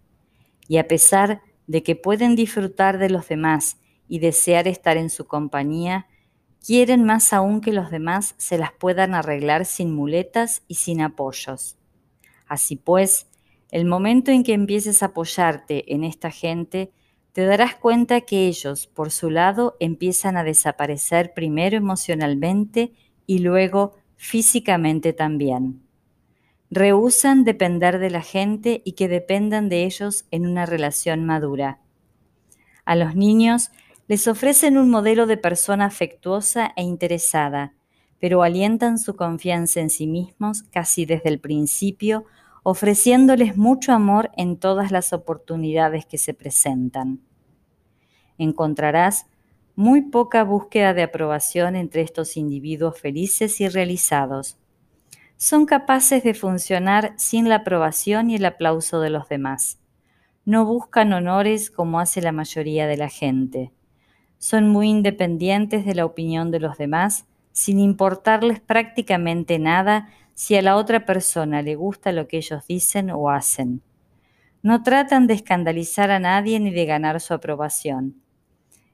Y 0.67 0.77
a 0.77 0.87
pesar 0.87 1.41
de 1.67 1.83
que 1.83 1.95
pueden 1.95 2.35
disfrutar 2.35 2.97
de 2.97 3.09
los 3.09 3.27
demás 3.27 3.77
y 4.07 4.19
desear 4.19 4.67
estar 4.67 4.95
en 4.95 5.09
su 5.09 5.27
compañía, 5.27 6.07
quieren 6.65 7.03
más 7.03 7.33
aún 7.33 7.61
que 7.61 7.73
los 7.73 7.91
demás 7.91 8.35
se 8.37 8.57
las 8.57 8.71
puedan 8.71 9.13
arreglar 9.13 9.65
sin 9.65 9.93
muletas 9.93 10.63
y 10.67 10.75
sin 10.75 11.01
apoyos. 11.01 11.77
Así 12.47 12.77
pues, 12.77 13.27
el 13.69 13.85
momento 13.85 14.31
en 14.31 14.43
que 14.43 14.53
empieces 14.53 15.03
a 15.03 15.07
apoyarte 15.07 15.93
en 15.93 16.03
esta 16.05 16.31
gente, 16.31 16.91
te 17.37 17.45
darás 17.45 17.75
cuenta 17.75 18.21
que 18.21 18.47
ellos, 18.47 18.87
por 18.87 19.11
su 19.11 19.29
lado, 19.29 19.77
empiezan 19.79 20.37
a 20.37 20.43
desaparecer 20.43 21.35
primero 21.35 21.77
emocionalmente 21.77 22.93
y 23.27 23.37
luego 23.37 23.93
físicamente 24.15 25.13
también. 25.13 25.83
Rehusan 26.71 27.43
depender 27.43 27.99
de 27.99 28.09
la 28.09 28.23
gente 28.23 28.81
y 28.83 28.93
que 28.93 29.07
dependan 29.07 29.69
de 29.69 29.83
ellos 29.83 30.25
en 30.31 30.47
una 30.47 30.65
relación 30.65 31.25
madura. 31.25 31.79
A 32.85 32.95
los 32.95 33.15
niños 33.15 33.69
les 34.07 34.27
ofrecen 34.27 34.75
un 34.75 34.89
modelo 34.89 35.27
de 35.27 35.37
persona 35.37 35.85
afectuosa 35.85 36.73
e 36.75 36.81
interesada, 36.81 37.75
pero 38.19 38.41
alientan 38.41 38.97
su 38.97 39.15
confianza 39.15 39.79
en 39.79 39.91
sí 39.91 40.07
mismos 40.07 40.63
casi 40.63 41.05
desde 41.05 41.29
el 41.29 41.39
principio, 41.39 42.25
ofreciéndoles 42.63 43.57
mucho 43.57 43.93
amor 43.93 44.31
en 44.35 44.57
todas 44.57 44.89
las 44.89 45.13
oportunidades 45.13 46.07
que 46.07 46.17
se 46.17 46.33
presentan. 46.33 47.26
Encontrarás 48.37 49.27
muy 49.75 50.01
poca 50.01 50.43
búsqueda 50.43 50.93
de 50.93 51.03
aprobación 51.03 51.75
entre 51.75 52.01
estos 52.01 52.37
individuos 52.37 52.99
felices 52.99 53.61
y 53.61 53.67
realizados. 53.67 54.57
Son 55.37 55.65
capaces 55.65 56.23
de 56.23 56.33
funcionar 56.33 57.13
sin 57.17 57.47
la 57.47 57.57
aprobación 57.57 58.31
y 58.31 58.35
el 58.35 58.45
aplauso 58.45 59.01
de 59.01 59.11
los 59.11 59.29
demás. 59.29 59.79
No 60.45 60.65
buscan 60.65 61.13
honores 61.13 61.69
como 61.69 61.99
hace 61.99 62.21
la 62.21 62.31
mayoría 62.31 62.87
de 62.87 62.97
la 62.97 63.09
gente. 63.09 63.71
Son 64.39 64.67
muy 64.69 64.89
independientes 64.89 65.85
de 65.85 65.93
la 65.93 66.05
opinión 66.05 66.51
de 66.51 66.59
los 66.59 66.77
demás 66.77 67.25
sin 67.51 67.79
importarles 67.79 68.59
prácticamente 68.59 69.57
nada 69.57 70.09
si 70.35 70.55
a 70.55 70.61
la 70.61 70.75
otra 70.75 71.07
persona 71.07 71.63
le 71.63 71.75
gusta 71.75 72.11
lo 72.11 72.27
que 72.27 72.37
ellos 72.37 72.67
dicen 72.67 73.09
o 73.09 73.31
hacen. 73.31 73.81
No 74.61 74.83
tratan 74.83 75.25
de 75.25 75.33
escandalizar 75.33 76.11
a 76.11 76.19
nadie 76.19 76.59
ni 76.59 76.69
de 76.69 76.85
ganar 76.85 77.19
su 77.19 77.33
aprobación. 77.33 78.21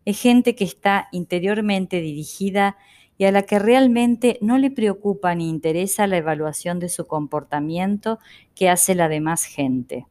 Es 0.05 0.19
gente 0.19 0.55
que 0.55 0.63
está 0.63 1.07
interiormente 1.11 2.01
dirigida 2.01 2.77
y 3.17 3.25
a 3.25 3.31
la 3.31 3.43
que 3.43 3.59
realmente 3.59 4.37
no 4.41 4.57
le 4.57 4.71
preocupa 4.71 5.35
ni 5.35 5.49
interesa 5.49 6.07
la 6.07 6.17
evaluación 6.17 6.79
de 6.79 6.89
su 6.89 7.07
comportamiento 7.07 8.19
que 8.55 8.69
hace 8.69 8.95
la 8.95 9.07
demás 9.07 9.45
gente. 9.45 10.07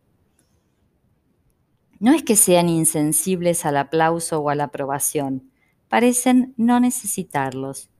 No 1.98 2.12
es 2.12 2.22
que 2.22 2.36
sean 2.36 2.68
insensibles 2.68 3.64
al 3.64 3.76
aplauso 3.76 4.40
o 4.40 4.48
a 4.48 4.54
la 4.54 4.64
aprobación, 4.64 5.50
parecen 5.88 6.54
no 6.56 6.80
necesitarlos 6.80 7.92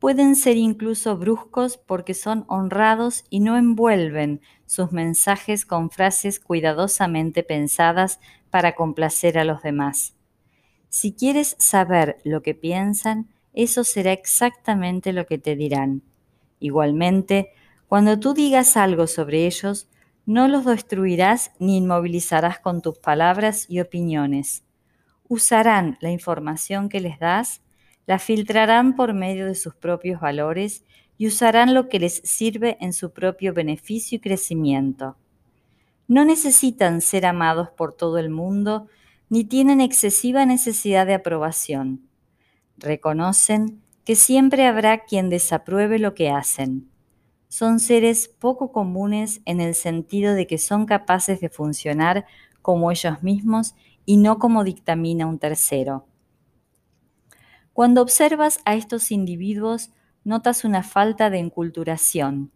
pueden 0.00 0.34
ser 0.34 0.56
incluso 0.56 1.16
bruscos 1.16 1.76
porque 1.76 2.14
son 2.14 2.44
honrados 2.48 3.24
y 3.30 3.40
no 3.40 3.56
envuelven 3.56 4.40
sus 4.66 4.90
mensajes 4.90 5.64
con 5.66 5.90
frases 5.90 6.40
cuidadosamente 6.40 7.44
pensadas 7.44 8.18
para 8.48 8.74
complacer 8.74 9.38
a 9.38 9.44
los 9.44 9.62
demás. 9.62 10.16
Si 10.90 11.12
quieres 11.12 11.56
saber 11.58 12.18
lo 12.24 12.42
que 12.42 12.54
piensan, 12.54 13.28
eso 13.54 13.84
será 13.84 14.12
exactamente 14.12 15.12
lo 15.12 15.24
que 15.24 15.38
te 15.38 15.56
dirán. 15.56 16.02
Igualmente, 16.58 17.52
cuando 17.88 18.18
tú 18.20 18.34
digas 18.34 18.76
algo 18.76 19.06
sobre 19.06 19.46
ellos, 19.46 19.88
no 20.26 20.48
los 20.48 20.64
destruirás 20.64 21.52
ni 21.58 21.76
inmovilizarás 21.76 22.58
con 22.58 22.82
tus 22.82 22.98
palabras 22.98 23.66
y 23.68 23.80
opiniones. 23.80 24.64
Usarán 25.28 25.96
la 26.00 26.10
información 26.10 26.88
que 26.88 27.00
les 27.00 27.18
das 27.18 27.62
la 28.06 28.18
filtrarán 28.18 28.96
por 28.96 29.14
medio 29.14 29.46
de 29.46 29.54
sus 29.54 29.76
propios 29.76 30.20
valores 30.20 30.82
y 31.16 31.28
usarán 31.28 31.74
lo 31.74 31.88
que 31.88 32.00
les 32.00 32.14
sirve 32.24 32.76
en 32.80 32.92
su 32.92 33.12
propio 33.12 33.54
beneficio 33.54 34.16
y 34.16 34.20
crecimiento. 34.20 35.16
No 36.08 36.24
necesitan 36.24 37.02
ser 37.02 37.24
amados 37.24 37.70
por 37.70 37.92
todo 37.92 38.18
el 38.18 38.28
mundo 38.28 38.88
ni 39.30 39.44
tienen 39.44 39.80
excesiva 39.80 40.44
necesidad 40.44 41.06
de 41.06 41.14
aprobación. 41.14 42.06
Reconocen 42.76 43.80
que 44.04 44.16
siempre 44.16 44.66
habrá 44.66 45.04
quien 45.04 45.30
desapruebe 45.30 45.98
lo 45.98 46.14
que 46.14 46.30
hacen. 46.30 46.90
Son 47.48 47.80
seres 47.80 48.28
poco 48.28 48.72
comunes 48.72 49.40
en 49.44 49.60
el 49.60 49.74
sentido 49.74 50.34
de 50.34 50.46
que 50.46 50.58
son 50.58 50.84
capaces 50.84 51.40
de 51.40 51.48
funcionar 51.48 52.26
como 52.60 52.90
ellos 52.90 53.22
mismos 53.22 53.74
y 54.04 54.16
no 54.16 54.38
como 54.38 54.64
dictamina 54.64 55.26
un 55.26 55.38
tercero. 55.38 56.06
Cuando 57.72 58.02
observas 58.02 58.60
a 58.64 58.74
estos 58.74 59.12
individuos, 59.12 59.90
notas 60.24 60.64
una 60.64 60.82
falta 60.82 61.30
de 61.30 61.38
enculturación. 61.38 62.50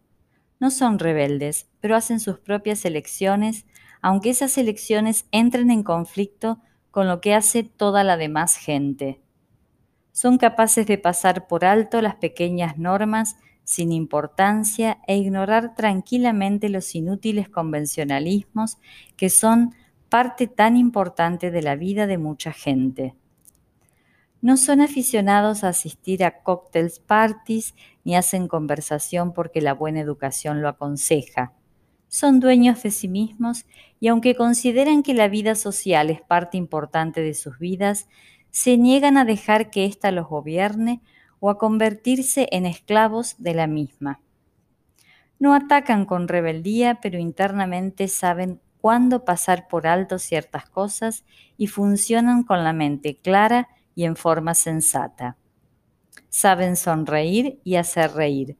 No 0.59 0.71
son 0.71 0.99
rebeldes, 0.99 1.67
pero 1.79 1.95
hacen 1.95 2.19
sus 2.19 2.39
propias 2.39 2.85
elecciones, 2.85 3.65
aunque 4.05 4.29
esas 4.29 4.59
elecciones 4.59 5.25
entren 5.31 5.71
en 5.71 5.81
conflicto 5.81 6.59
con 6.91 7.07
lo 7.07 7.21
que 7.21 7.33
hace 7.33 7.63
toda 7.63 8.03
la 8.03 8.17
demás 8.17 8.55
gente. 8.55 9.19
Son 10.11 10.37
capaces 10.37 10.85
de 10.85 10.99
pasar 10.99 11.47
por 11.47 11.65
alto 11.65 11.99
las 12.03 12.13
pequeñas 12.13 12.77
normas 12.77 13.35
sin 13.63 13.91
importancia 13.91 14.99
e 15.07 15.17
ignorar 15.17 15.73
tranquilamente 15.73 16.69
los 16.69 16.93
inútiles 16.93 17.49
convencionalismos 17.49 18.77
que 19.17 19.31
son 19.31 19.73
parte 20.07 20.45
tan 20.45 20.77
importante 20.77 21.49
de 21.49 21.63
la 21.63 21.75
vida 21.75 22.05
de 22.05 22.19
mucha 22.19 22.53
gente. 22.53 23.15
No 24.39 24.57
son 24.57 24.81
aficionados 24.81 25.63
a 25.63 25.69
asistir 25.69 26.23
a 26.23 26.43
cocktails 26.43 26.99
parties 26.99 27.73
ni 28.03 28.15
hacen 28.15 28.47
conversación 28.47 29.33
porque 29.33 29.61
la 29.61 29.73
buena 29.73 29.99
educación 29.99 30.61
lo 30.61 30.69
aconseja. 30.69 31.53
Son 32.15 32.39
dueños 32.39 32.81
de 32.81 32.91
sí 32.91 33.09
mismos 33.09 33.65
y 33.99 34.07
aunque 34.07 34.35
consideran 34.35 35.03
que 35.03 35.13
la 35.13 35.27
vida 35.27 35.53
social 35.53 36.09
es 36.09 36.21
parte 36.21 36.55
importante 36.55 37.19
de 37.19 37.33
sus 37.33 37.59
vidas, 37.59 38.07
se 38.51 38.77
niegan 38.77 39.17
a 39.17 39.25
dejar 39.25 39.69
que 39.69 39.83
ésta 39.83 40.11
los 40.11 40.29
gobierne 40.29 41.01
o 41.41 41.49
a 41.49 41.57
convertirse 41.57 42.47
en 42.53 42.65
esclavos 42.65 43.35
de 43.39 43.53
la 43.53 43.67
misma. 43.67 44.21
No 45.39 45.53
atacan 45.53 46.05
con 46.05 46.29
rebeldía, 46.29 47.01
pero 47.01 47.19
internamente 47.19 48.07
saben 48.07 48.61
cuándo 48.79 49.25
pasar 49.25 49.67
por 49.67 49.85
alto 49.85 50.17
ciertas 50.17 50.69
cosas 50.69 51.25
y 51.57 51.67
funcionan 51.67 52.43
con 52.43 52.63
la 52.63 52.71
mente 52.71 53.17
clara 53.17 53.67
y 53.93 54.05
en 54.05 54.15
forma 54.15 54.53
sensata. 54.53 55.35
Saben 56.29 56.77
sonreír 56.77 57.59
y 57.65 57.75
hacer 57.75 58.13
reír. 58.13 58.55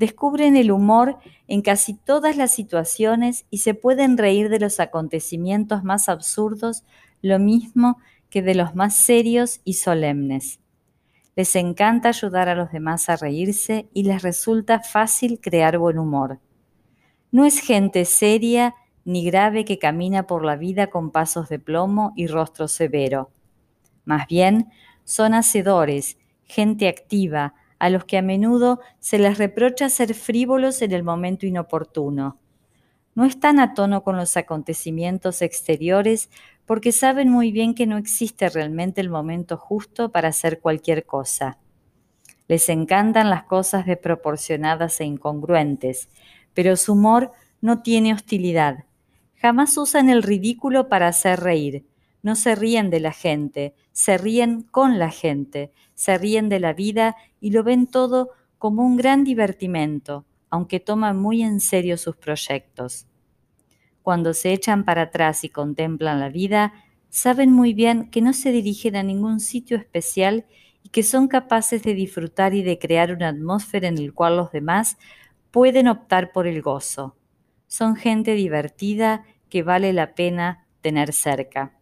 Descubren 0.00 0.56
el 0.56 0.72
humor 0.72 1.18
en 1.46 1.60
casi 1.60 1.92
todas 1.92 2.34
las 2.38 2.52
situaciones 2.52 3.44
y 3.50 3.58
se 3.58 3.74
pueden 3.74 4.16
reír 4.16 4.48
de 4.48 4.58
los 4.58 4.80
acontecimientos 4.80 5.84
más 5.84 6.08
absurdos, 6.08 6.84
lo 7.20 7.38
mismo 7.38 7.98
que 8.30 8.40
de 8.40 8.54
los 8.54 8.74
más 8.74 8.96
serios 8.96 9.60
y 9.62 9.74
solemnes. 9.74 10.58
Les 11.36 11.54
encanta 11.54 12.08
ayudar 12.08 12.48
a 12.48 12.54
los 12.54 12.72
demás 12.72 13.10
a 13.10 13.16
reírse 13.16 13.90
y 13.92 14.04
les 14.04 14.22
resulta 14.22 14.80
fácil 14.80 15.38
crear 15.38 15.76
buen 15.76 15.98
humor. 15.98 16.40
No 17.30 17.44
es 17.44 17.60
gente 17.60 18.06
seria 18.06 18.74
ni 19.04 19.22
grave 19.26 19.66
que 19.66 19.78
camina 19.78 20.26
por 20.26 20.46
la 20.46 20.56
vida 20.56 20.86
con 20.86 21.10
pasos 21.10 21.50
de 21.50 21.58
plomo 21.58 22.14
y 22.16 22.26
rostro 22.26 22.68
severo. 22.68 23.32
Más 24.06 24.26
bien, 24.28 24.70
son 25.04 25.34
hacedores, 25.34 26.16
gente 26.44 26.88
activa, 26.88 27.52
a 27.80 27.88
los 27.88 28.04
que 28.04 28.18
a 28.18 28.22
menudo 28.22 28.78
se 29.00 29.18
les 29.18 29.38
reprocha 29.38 29.88
ser 29.88 30.14
frívolos 30.14 30.82
en 30.82 30.92
el 30.92 31.02
momento 31.02 31.46
inoportuno. 31.46 32.38
No 33.14 33.24
están 33.24 33.58
a 33.58 33.74
tono 33.74 34.04
con 34.04 34.16
los 34.16 34.36
acontecimientos 34.36 35.42
exteriores 35.42 36.28
porque 36.66 36.92
saben 36.92 37.30
muy 37.30 37.50
bien 37.50 37.74
que 37.74 37.86
no 37.86 37.96
existe 37.96 38.50
realmente 38.50 39.00
el 39.00 39.08
momento 39.08 39.56
justo 39.56 40.12
para 40.12 40.28
hacer 40.28 40.60
cualquier 40.60 41.06
cosa. 41.06 41.58
Les 42.48 42.68
encantan 42.68 43.30
las 43.30 43.44
cosas 43.44 43.86
desproporcionadas 43.86 45.00
e 45.00 45.04
incongruentes, 45.04 46.10
pero 46.52 46.76
su 46.76 46.92
humor 46.92 47.32
no 47.62 47.82
tiene 47.82 48.12
hostilidad. 48.12 48.84
Jamás 49.36 49.76
usan 49.78 50.10
el 50.10 50.22
ridículo 50.22 50.88
para 50.88 51.08
hacer 51.08 51.40
reír. 51.40 51.86
No 52.22 52.36
se 52.36 52.54
ríen 52.54 52.90
de 52.90 53.00
la 53.00 53.12
gente, 53.12 53.74
se 53.92 54.18
ríen 54.18 54.62
con 54.62 54.98
la 54.98 55.10
gente, 55.10 55.72
se 55.94 56.18
ríen 56.18 56.48
de 56.48 56.60
la 56.60 56.72
vida 56.72 57.16
y 57.40 57.50
lo 57.50 57.64
ven 57.64 57.86
todo 57.86 58.30
como 58.58 58.84
un 58.84 58.96
gran 58.96 59.24
divertimento, 59.24 60.26
aunque 60.50 60.80
toman 60.80 61.18
muy 61.18 61.42
en 61.42 61.60
serio 61.60 61.96
sus 61.96 62.16
proyectos 62.16 63.06
cuando 64.02 64.34
se 64.34 64.52
echan 64.52 64.84
para 64.84 65.02
atrás 65.02 65.44
y 65.44 65.50
contemplan 65.50 66.20
la 66.20 66.28
vida, 66.28 66.72
saben 67.08 67.52
muy 67.52 67.74
bien 67.74 68.10
que 68.10 68.22
no 68.22 68.32
se 68.32 68.52
dirigen 68.52 68.96
a 68.96 69.02
ningún 69.02 69.40
sitio 69.40 69.76
especial 69.76 70.46
y 70.82 70.88
que 70.88 71.02
son 71.02 71.28
capaces 71.28 71.82
de 71.82 71.94
disfrutar 71.94 72.54
y 72.54 72.62
de 72.62 72.78
crear 72.78 73.12
una 73.12 73.28
atmósfera 73.28 73.88
en 73.88 74.04
la 74.04 74.12
cual 74.12 74.36
los 74.36 74.52
demás 74.52 74.96
pueden 75.50 75.88
optar 75.88 76.32
por 76.32 76.46
el 76.46 76.62
gozo. 76.62 77.16
Son 77.66 77.96
gente 77.96 78.34
divertida 78.34 79.24
que 79.48 79.62
vale 79.62 79.92
la 79.92 80.14
pena 80.14 80.66
tener 80.80 81.12
cerca. 81.12 81.79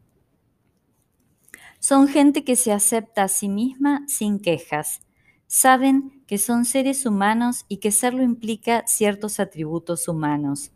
Son 1.79 2.09
gente 2.09 2.45
que 2.45 2.57
se 2.57 2.73
acepta 2.73 3.25
a 3.25 3.29
sí 3.29 3.49
misma 3.49 4.05
sin 4.09 4.41
quejas. 4.41 5.01
Saben 5.47 6.23
que 6.27 6.39
son 6.39 6.65
seres 6.65 7.07
humanos 7.07 7.65
y 7.69 7.79
que 7.79 7.93
serlo 7.93 8.23
implica 8.23 8.87
ciertos 8.87 9.41
atributos 9.41 10.09
humanos 10.09 10.73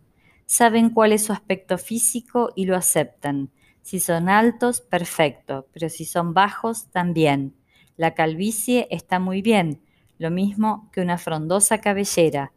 saben 0.53 0.91
cuál 0.91 1.12
es 1.12 1.25
su 1.25 1.33
aspecto 1.33 1.79
físico 1.79 2.53
y 2.55 2.67
lo 2.67 2.77
aceptan. 2.77 3.51
Si 3.81 4.01
son 4.01 4.29
altos, 4.29 4.83
perfecto, 4.83 5.67
pero 5.73 5.88
si 5.88 6.05
son 6.05 6.35
bajos, 6.35 6.91
también. 6.91 7.57
La 7.97 8.12
calvicie 8.15 8.87
está 8.91 9.19
muy 9.19 9.41
bien, 9.41 9.81
lo 10.19 10.31
mismo 10.31 10.91
que 10.93 11.01
una 11.01 11.17
frondosa 11.17 11.79
cabellera. 11.79 12.53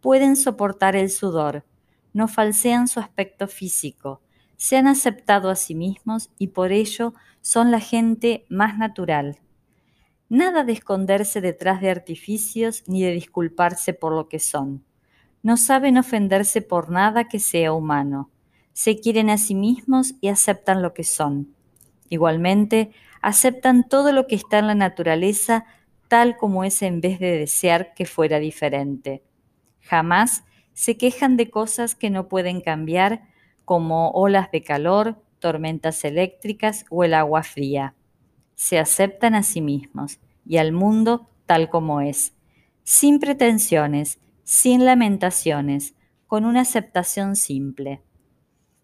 Pueden 0.00 0.36
soportar 0.36 0.96
el 0.96 1.10
sudor, 1.10 1.66
no 2.14 2.28
falsean 2.28 2.88
su 2.88 2.98
aspecto 2.98 3.46
físico, 3.46 4.22
se 4.56 4.76
han 4.76 4.86
aceptado 4.86 5.50
a 5.50 5.56
sí 5.56 5.74
mismos 5.74 6.30
y 6.38 6.48
por 6.48 6.72
ello 6.72 7.14
son 7.40 7.70
la 7.70 7.80
gente 7.80 8.46
más 8.48 8.78
natural. 8.78 9.38
Nada 10.28 10.64
de 10.64 10.72
esconderse 10.72 11.40
detrás 11.40 11.80
de 11.80 11.90
artificios 11.90 12.82
ni 12.86 13.02
de 13.02 13.12
disculparse 13.12 13.92
por 13.94 14.12
lo 14.12 14.28
que 14.28 14.38
son 14.38 14.84
no 15.44 15.58
saben 15.58 15.98
ofenderse 15.98 16.62
por 16.62 16.90
nada 16.90 17.28
que 17.28 17.38
sea 17.38 17.74
humano. 17.74 18.30
Se 18.72 18.98
quieren 18.98 19.28
a 19.28 19.36
sí 19.36 19.54
mismos 19.54 20.14
y 20.22 20.28
aceptan 20.28 20.80
lo 20.80 20.94
que 20.94 21.04
son. 21.04 21.54
Igualmente, 22.08 22.92
aceptan 23.20 23.86
todo 23.86 24.10
lo 24.12 24.26
que 24.26 24.36
está 24.36 24.58
en 24.58 24.68
la 24.68 24.74
naturaleza 24.74 25.66
tal 26.08 26.38
como 26.38 26.64
es 26.64 26.80
en 26.80 27.02
vez 27.02 27.18
de 27.18 27.38
desear 27.38 27.92
que 27.92 28.06
fuera 28.06 28.38
diferente. 28.38 29.22
Jamás 29.82 30.44
se 30.72 30.96
quejan 30.96 31.36
de 31.36 31.50
cosas 31.50 31.94
que 31.94 32.08
no 32.08 32.26
pueden 32.26 32.62
cambiar, 32.62 33.28
como 33.64 34.10
olas 34.10 34.50
de 34.50 34.62
calor, 34.62 35.22
tormentas 35.38 36.04
eléctricas 36.04 36.84
o 36.90 37.04
el 37.04 37.14
agua 37.14 37.42
fría. 37.42 37.94
Se 38.54 38.78
aceptan 38.78 39.34
a 39.34 39.42
sí 39.42 39.60
mismos 39.60 40.20
y 40.46 40.58
al 40.58 40.72
mundo 40.72 41.28
tal 41.46 41.68
como 41.68 42.00
es, 42.00 42.34
sin 42.82 43.18
pretensiones, 43.18 44.20
sin 44.42 44.84
lamentaciones, 44.84 45.94
con 46.26 46.44
una 46.44 46.62
aceptación 46.62 47.36
simple. 47.36 48.02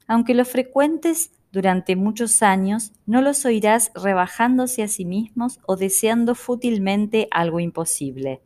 Aunque 0.07 0.35
lo 0.35 0.45
frecuentes 0.45 1.33
durante 1.53 1.97
muchos 1.97 2.43
años, 2.43 2.93
no 3.07 3.23
los 3.23 3.45
oirás 3.45 3.91
rebajándose 3.95 4.83
a 4.83 4.89
sí 4.89 5.05
mismos 5.05 5.59
o 5.67 5.77
deseando 5.77 6.35
fútilmente 6.35 7.29
algo 7.31 7.61
imposible. 7.61 8.41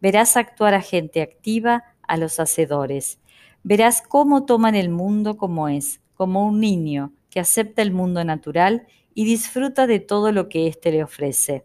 Verás 0.00 0.36
actuar 0.36 0.74
a 0.74 0.80
gente 0.80 1.22
activa, 1.22 1.84
a 2.02 2.16
los 2.16 2.40
hacedores. 2.40 3.20
Verás 3.64 4.02
cómo 4.02 4.44
toman 4.44 4.74
el 4.74 4.88
mundo 4.88 5.36
como 5.36 5.68
es, 5.68 6.00
como 6.14 6.46
un 6.46 6.60
niño 6.60 7.12
que 7.30 7.40
acepta 7.40 7.82
el 7.82 7.92
mundo 7.92 8.24
natural 8.24 8.86
y 9.14 9.24
disfruta 9.24 9.86
de 9.86 10.00
todo 10.00 10.32
lo 10.32 10.48
que 10.48 10.66
éste 10.66 10.90
le 10.90 11.04
ofrece. 11.04 11.64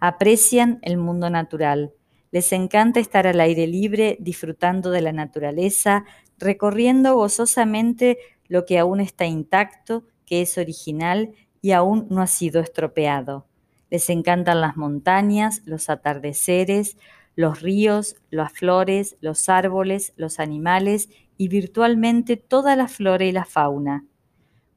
Aprecian 0.00 0.78
el 0.82 0.96
mundo 0.96 1.30
natural, 1.30 1.92
les 2.34 2.52
encanta 2.52 2.98
estar 2.98 3.28
al 3.28 3.38
aire 3.38 3.68
libre, 3.68 4.16
disfrutando 4.18 4.90
de 4.90 5.00
la 5.00 5.12
naturaleza, 5.12 6.04
recorriendo 6.36 7.14
gozosamente 7.14 8.18
lo 8.48 8.64
que 8.64 8.80
aún 8.80 9.00
está 9.00 9.24
intacto, 9.24 10.02
que 10.26 10.42
es 10.42 10.58
original 10.58 11.32
y 11.62 11.70
aún 11.70 12.08
no 12.10 12.20
ha 12.20 12.26
sido 12.26 12.60
estropeado. 12.60 13.46
Les 13.88 14.10
encantan 14.10 14.60
las 14.60 14.76
montañas, 14.76 15.62
los 15.64 15.88
atardeceres, 15.88 16.96
los 17.36 17.62
ríos, 17.62 18.16
las 18.30 18.52
flores, 18.52 19.16
los 19.20 19.48
árboles, 19.48 20.12
los 20.16 20.40
animales 20.40 21.08
y 21.36 21.48
virtualmente 21.48 22.36
toda 22.36 22.76
la 22.76 22.88
flora 22.88 23.24
y 23.24 23.32
la 23.32 23.44
fauna. 23.44 24.04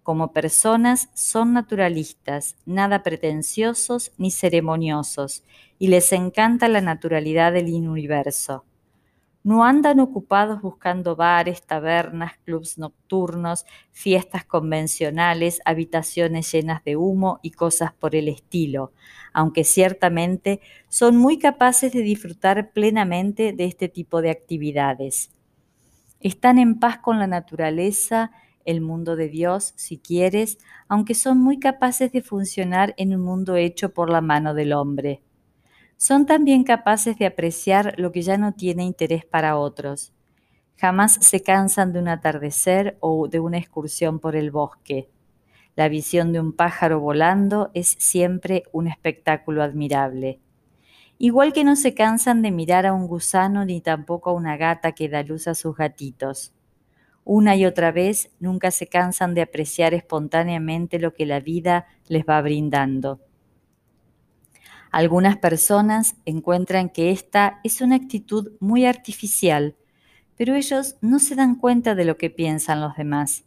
Como 0.04 0.34
personas 0.34 1.10
son 1.16 1.54
naturalistas, 1.54 2.56
nada 2.66 3.04
pretenciosos 3.04 4.14
ni 4.18 4.32
ceremoniosos, 4.32 5.44
y 5.80 5.90
les 5.90 6.14
encanta 6.14 6.70
la 6.70 6.82
naturalidad 6.82 7.54
del 7.54 7.74
universo. 7.74 8.67
No 9.48 9.64
andan 9.64 10.02
ocupados 10.02 10.62
buscando 10.62 11.16
bares, 11.16 11.66
tabernas, 11.66 12.34
clubs 12.44 12.78
nocturnos, 12.78 13.66
fiestas 13.94 14.44
convencionales, 14.44 15.62
habitaciones 15.64 16.52
llenas 16.52 16.84
de 16.84 16.98
humo 16.98 17.40
y 17.42 17.52
cosas 17.52 17.94
por 17.94 18.14
el 18.14 18.28
estilo, 18.28 18.92
aunque 19.32 19.64
ciertamente 19.64 20.60
son 20.90 21.16
muy 21.16 21.40
capaces 21.40 21.94
de 21.94 22.02
disfrutar 22.02 22.74
plenamente 22.74 23.54
de 23.54 23.64
este 23.64 23.88
tipo 23.88 24.22
de 24.22 24.32
actividades. 24.32 25.32
Están 26.20 26.58
en 26.60 26.78
paz 26.78 26.98
con 26.98 27.18
la 27.18 27.28
naturaleza 27.28 28.32
el 28.66 28.82
mundo 28.82 29.16
de 29.16 29.30
Dios, 29.30 29.72
si 29.78 29.98
quieres, 29.98 30.58
aunque 30.90 31.14
son 31.14 31.38
muy 31.38 31.58
capaces 31.58 32.12
de 32.12 32.22
funcionar 32.22 32.94
en 32.98 33.16
un 33.16 33.22
mundo 33.22 33.56
hecho 33.56 33.94
por 33.94 34.10
la 34.10 34.20
mano 34.20 34.54
del 34.54 34.74
hombre. 34.74 35.22
Son 35.98 36.28
también 36.28 36.64
capaces 36.64 37.18
de 37.18 37.26
apreciar 37.26 37.96
lo 37.98 38.12
que 38.12 38.22
ya 38.22 38.38
no 38.38 38.54
tiene 38.54 38.84
interés 38.84 39.26
para 39.26 39.58
otros. 39.58 40.14
Jamás 40.76 41.18
se 41.22 41.42
cansan 41.42 41.92
de 41.92 42.00
un 42.00 42.08
atardecer 42.08 42.98
o 43.00 43.28
de 43.28 43.40
una 43.40 43.58
excursión 43.58 44.20
por 44.20 44.36
el 44.36 44.52
bosque. 44.52 45.10
La 45.76 45.90
visión 45.90 46.32
de 46.34 46.40
un 46.40 46.54
pájaro 46.54 47.00
volando 47.00 47.72
es 47.74 47.96
siempre 47.98 48.64
un 48.72 48.88
espectáculo 48.88 49.64
admirable. 49.64 50.40
Igual 51.18 51.52
que 51.52 51.64
no 51.64 51.76
se 51.76 51.96
cansan 51.96 52.44
de 52.44 52.52
mirar 52.52 52.86
a 52.86 52.94
un 52.94 53.08
gusano 53.08 53.66
ni 53.66 53.82
tampoco 53.82 54.30
a 54.30 54.34
una 54.34 54.56
gata 54.56 54.92
que 54.92 55.10
da 55.10 55.24
luz 55.24 55.48
a 55.48 55.56
sus 55.56 55.76
gatitos. 55.76 56.54
Una 57.24 57.56
y 57.56 57.66
otra 57.66 57.92
vez 57.92 58.30
nunca 58.40 58.70
se 58.70 58.86
cansan 58.86 59.34
de 59.34 59.42
apreciar 59.42 59.96
espontáneamente 59.96 61.00
lo 61.00 61.16
que 61.16 61.26
la 61.26 61.40
vida 61.40 61.88
les 62.08 62.24
va 62.24 62.40
brindando. 62.40 63.27
Algunas 64.92 65.38
personas 65.38 66.16
encuentran 66.26 66.90
que 66.90 67.12
esta 67.12 67.60
es 67.64 67.82
una 67.82 67.96
actitud 67.96 68.54
muy 68.60 68.86
artificial, 68.86 69.76
pero 70.36 70.56
ellos 70.56 70.96
no 71.02 71.20
se 71.20 71.36
dan 71.36 71.56
cuenta 71.56 71.96
de 71.96 72.06
lo 72.06 72.18
que 72.18 72.30
piensan 72.30 72.82
los 72.82 72.96
demás. 72.96 73.44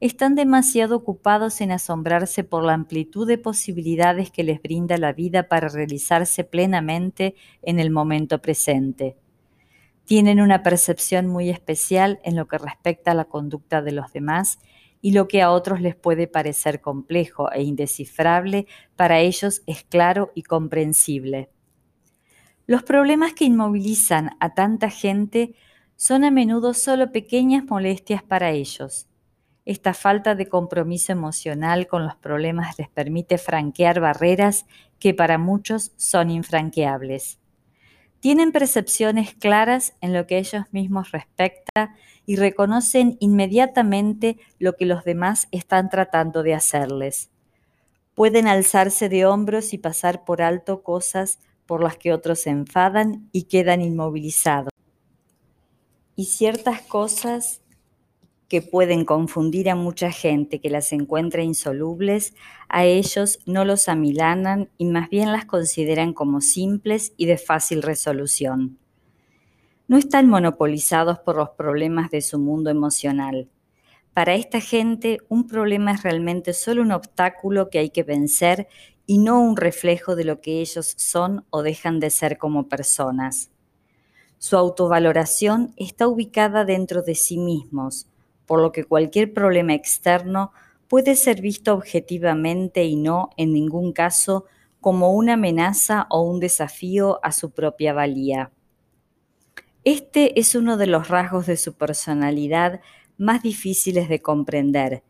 Están 0.00 0.34
demasiado 0.34 0.96
ocupados 0.96 1.60
en 1.60 1.72
asombrarse 1.72 2.42
por 2.42 2.64
la 2.64 2.72
amplitud 2.72 3.28
de 3.28 3.36
posibilidades 3.36 4.30
que 4.30 4.44
les 4.44 4.62
brinda 4.62 4.96
la 4.96 5.12
vida 5.12 5.46
para 5.48 5.68
realizarse 5.68 6.42
plenamente 6.42 7.34
en 7.60 7.78
el 7.78 7.90
momento 7.90 8.40
presente. 8.40 9.18
Tienen 10.06 10.40
una 10.40 10.62
percepción 10.62 11.26
muy 11.26 11.50
especial 11.50 12.18
en 12.24 12.34
lo 12.34 12.48
que 12.48 12.56
respecta 12.56 13.10
a 13.10 13.14
la 13.14 13.26
conducta 13.26 13.82
de 13.82 13.92
los 13.92 14.10
demás 14.12 14.58
y 15.00 15.12
lo 15.12 15.28
que 15.28 15.42
a 15.42 15.50
otros 15.50 15.80
les 15.80 15.96
puede 15.96 16.26
parecer 16.26 16.80
complejo 16.80 17.50
e 17.52 17.62
indescifrable, 17.62 18.66
para 18.96 19.20
ellos 19.20 19.62
es 19.66 19.84
claro 19.84 20.32
y 20.34 20.42
comprensible. 20.42 21.50
Los 22.66 22.82
problemas 22.82 23.32
que 23.32 23.44
inmovilizan 23.44 24.36
a 24.40 24.54
tanta 24.54 24.90
gente 24.90 25.54
son 25.96 26.24
a 26.24 26.30
menudo 26.30 26.74
solo 26.74 27.12
pequeñas 27.12 27.64
molestias 27.64 28.22
para 28.22 28.50
ellos. 28.50 29.08
Esta 29.64 29.92
falta 29.92 30.34
de 30.34 30.48
compromiso 30.48 31.12
emocional 31.12 31.86
con 31.86 32.04
los 32.04 32.16
problemas 32.16 32.78
les 32.78 32.88
permite 32.88 33.38
franquear 33.38 34.00
barreras 34.00 34.66
que 34.98 35.14
para 35.14 35.38
muchos 35.38 35.92
son 35.96 36.30
infranqueables. 36.30 37.38
Tienen 38.20 38.52
percepciones 38.52 39.34
claras 39.34 39.94
en 40.00 40.12
lo 40.12 40.26
que 40.26 40.38
ellos 40.38 40.64
mismos 40.72 41.10
respecta 41.10 41.94
y 42.30 42.36
reconocen 42.36 43.16
inmediatamente 43.18 44.38
lo 44.60 44.76
que 44.76 44.86
los 44.86 45.02
demás 45.02 45.48
están 45.50 45.90
tratando 45.90 46.44
de 46.44 46.54
hacerles. 46.54 47.28
Pueden 48.14 48.46
alzarse 48.46 49.08
de 49.08 49.26
hombros 49.26 49.72
y 49.72 49.78
pasar 49.78 50.24
por 50.24 50.40
alto 50.40 50.84
cosas 50.84 51.40
por 51.66 51.82
las 51.82 51.96
que 51.96 52.12
otros 52.12 52.42
se 52.42 52.50
enfadan 52.50 53.28
y 53.32 53.46
quedan 53.48 53.80
inmovilizados. 53.80 54.70
Y 56.14 56.26
ciertas 56.26 56.82
cosas 56.82 57.62
que 58.46 58.62
pueden 58.62 59.04
confundir 59.04 59.68
a 59.68 59.74
mucha 59.74 60.12
gente 60.12 60.60
que 60.60 60.70
las 60.70 60.92
encuentra 60.92 61.42
insolubles, 61.42 62.34
a 62.68 62.84
ellos 62.84 63.40
no 63.44 63.64
los 63.64 63.88
amilanan 63.88 64.70
y 64.78 64.84
más 64.84 65.10
bien 65.10 65.32
las 65.32 65.46
consideran 65.46 66.12
como 66.12 66.40
simples 66.40 67.12
y 67.16 67.26
de 67.26 67.38
fácil 67.38 67.82
resolución. 67.82 68.78
No 69.90 69.96
están 69.96 70.28
monopolizados 70.28 71.18
por 71.18 71.34
los 71.34 71.50
problemas 71.50 72.12
de 72.12 72.22
su 72.22 72.38
mundo 72.38 72.70
emocional. 72.70 73.48
Para 74.14 74.34
esta 74.34 74.60
gente, 74.60 75.18
un 75.28 75.48
problema 75.48 75.90
es 75.90 76.04
realmente 76.04 76.52
solo 76.52 76.82
un 76.82 76.92
obstáculo 76.92 77.70
que 77.70 77.80
hay 77.80 77.90
que 77.90 78.04
vencer 78.04 78.68
y 79.04 79.18
no 79.18 79.40
un 79.40 79.56
reflejo 79.56 80.14
de 80.14 80.22
lo 80.22 80.40
que 80.40 80.60
ellos 80.60 80.94
son 80.96 81.44
o 81.50 81.64
dejan 81.64 81.98
de 81.98 82.10
ser 82.10 82.38
como 82.38 82.68
personas. 82.68 83.50
Su 84.38 84.56
autovaloración 84.56 85.74
está 85.74 86.06
ubicada 86.06 86.64
dentro 86.64 87.02
de 87.02 87.16
sí 87.16 87.36
mismos, 87.36 88.06
por 88.46 88.62
lo 88.62 88.70
que 88.70 88.84
cualquier 88.84 89.34
problema 89.34 89.74
externo 89.74 90.52
puede 90.86 91.16
ser 91.16 91.40
visto 91.40 91.74
objetivamente 91.74 92.84
y 92.84 92.94
no, 92.94 93.30
en 93.36 93.52
ningún 93.52 93.92
caso, 93.92 94.44
como 94.80 95.10
una 95.14 95.32
amenaza 95.32 96.06
o 96.10 96.22
un 96.22 96.38
desafío 96.38 97.18
a 97.24 97.32
su 97.32 97.50
propia 97.50 97.92
valía. 97.92 98.52
Este 99.84 100.38
es 100.38 100.54
uno 100.54 100.76
de 100.76 100.86
los 100.86 101.08
rasgos 101.08 101.46
de 101.46 101.56
su 101.56 101.74
personalidad 101.74 102.80
más 103.16 103.42
difíciles 103.42 104.08
de 104.08 104.20
comprender, 104.20 105.02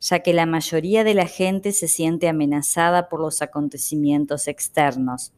ya 0.00 0.20
que 0.20 0.32
la 0.32 0.46
mayoría 0.46 1.04
de 1.04 1.14
la 1.14 1.26
gente 1.26 1.72
se 1.72 1.88
siente 1.88 2.28
amenazada 2.28 3.08
por 3.08 3.20
los 3.20 3.40
acontecimientos 3.40 4.48
externos, 4.48 5.32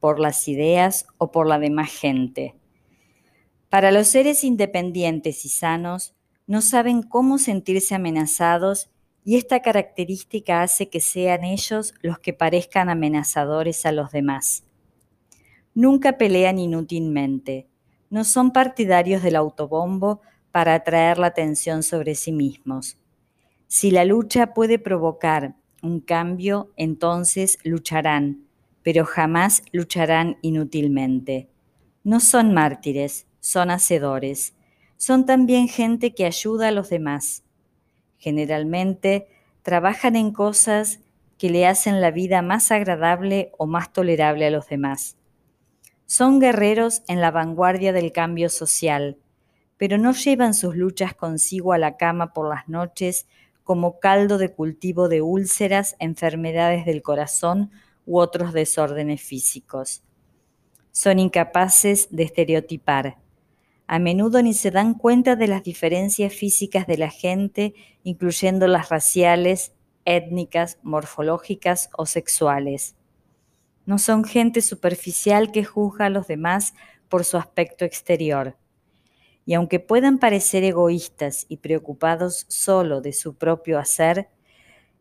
por 0.00 0.20
las 0.20 0.46
ideas 0.48 1.06
o 1.18 1.32
por 1.32 1.48
la 1.48 1.58
demás 1.58 1.90
gente. 1.90 2.54
Para 3.68 3.90
los 3.90 4.08
seres 4.08 4.44
independientes 4.44 5.44
y 5.44 5.48
sanos, 5.48 6.14
no 6.46 6.62
saben 6.62 7.02
cómo 7.02 7.38
sentirse 7.38 7.94
amenazados 7.94 8.88
y 9.24 9.36
esta 9.36 9.60
característica 9.60 10.62
hace 10.62 10.88
que 10.88 11.00
sean 11.00 11.44
ellos 11.44 11.92
los 12.00 12.18
que 12.18 12.32
parezcan 12.32 12.88
amenazadores 12.88 13.84
a 13.84 13.92
los 13.92 14.10
demás. 14.10 14.64
Nunca 15.74 16.16
pelean 16.16 16.58
inútilmente, 16.58 17.67
no 18.10 18.24
son 18.24 18.52
partidarios 18.52 19.22
del 19.22 19.36
autobombo 19.36 20.20
para 20.50 20.74
atraer 20.74 21.18
la 21.18 21.28
atención 21.28 21.82
sobre 21.82 22.14
sí 22.14 22.32
mismos. 22.32 22.98
Si 23.66 23.90
la 23.90 24.04
lucha 24.04 24.54
puede 24.54 24.78
provocar 24.78 25.54
un 25.82 26.00
cambio, 26.00 26.72
entonces 26.76 27.58
lucharán, 27.64 28.44
pero 28.82 29.04
jamás 29.04 29.62
lucharán 29.72 30.38
inútilmente. 30.42 31.48
No 32.02 32.20
son 32.20 32.54
mártires, 32.54 33.26
son 33.40 33.70
hacedores 33.70 34.54
son 34.98 35.26
también 35.26 35.68
gente 35.68 36.12
que 36.12 36.26
ayuda 36.26 36.68
a 36.68 36.72
los 36.72 36.90
demás. 36.90 37.44
Generalmente 38.18 39.28
trabajan 39.62 40.16
en 40.16 40.32
cosas 40.32 41.00
que 41.38 41.50
le 41.50 41.66
hacen 41.66 42.00
la 42.00 42.10
vida 42.10 42.42
más 42.42 42.72
agradable 42.72 43.52
o 43.58 43.66
más 43.66 43.92
tolerable 43.92 44.44
a 44.46 44.50
los 44.50 44.68
demás. 44.68 45.16
Son 46.10 46.40
guerreros 46.40 47.02
en 47.06 47.20
la 47.20 47.30
vanguardia 47.30 47.92
del 47.92 48.10
cambio 48.10 48.48
social, 48.48 49.18
pero 49.76 49.98
no 49.98 50.12
llevan 50.12 50.54
sus 50.54 50.74
luchas 50.74 51.14
consigo 51.14 51.72
a 51.72 51.78
la 51.78 51.96
cama 51.96 52.32
por 52.32 52.48
las 52.48 52.68
noches 52.68 53.28
como 53.62 54.00
caldo 54.00 54.38
de 54.38 54.52
cultivo 54.52 55.08
de 55.08 55.22
úlceras, 55.22 55.94
enfermedades 56.00 56.86
del 56.86 57.02
corazón 57.02 57.70
u 58.06 58.18
otros 58.18 58.52
desórdenes 58.52 59.22
físicos. 59.22 60.02
Son 60.90 61.18
incapaces 61.18 62.08
de 62.10 62.22
estereotipar 62.24 63.18
a 63.90 63.98
menudo 63.98 64.42
ni 64.42 64.52
se 64.52 64.70
dan 64.70 64.92
cuenta 64.92 65.34
de 65.34 65.48
las 65.48 65.62
diferencias 65.62 66.34
físicas 66.34 66.86
de 66.86 66.98
la 66.98 67.08
gente, 67.08 67.72
incluyendo 68.04 68.68
las 68.68 68.90
raciales, 68.90 69.72
étnicas, 70.04 70.78
morfológicas 70.82 71.88
o 71.96 72.04
sexuales. 72.04 72.96
No 73.88 73.98
son 73.98 74.22
gente 74.24 74.60
superficial 74.60 75.50
que 75.50 75.64
juzga 75.64 76.06
a 76.06 76.10
los 76.10 76.26
demás 76.26 76.74
por 77.08 77.24
su 77.24 77.38
aspecto 77.38 77.84
exterior. 77.84 78.56
Y 79.46 79.54
aunque 79.54 79.80
puedan 79.80 80.18
parecer 80.18 80.62
egoístas 80.62 81.46
y 81.48 81.56
preocupados 81.56 82.44
solo 82.48 83.00
de 83.00 83.12
su 83.12 83.34
propio 83.36 83.78
hacer, 83.78 84.28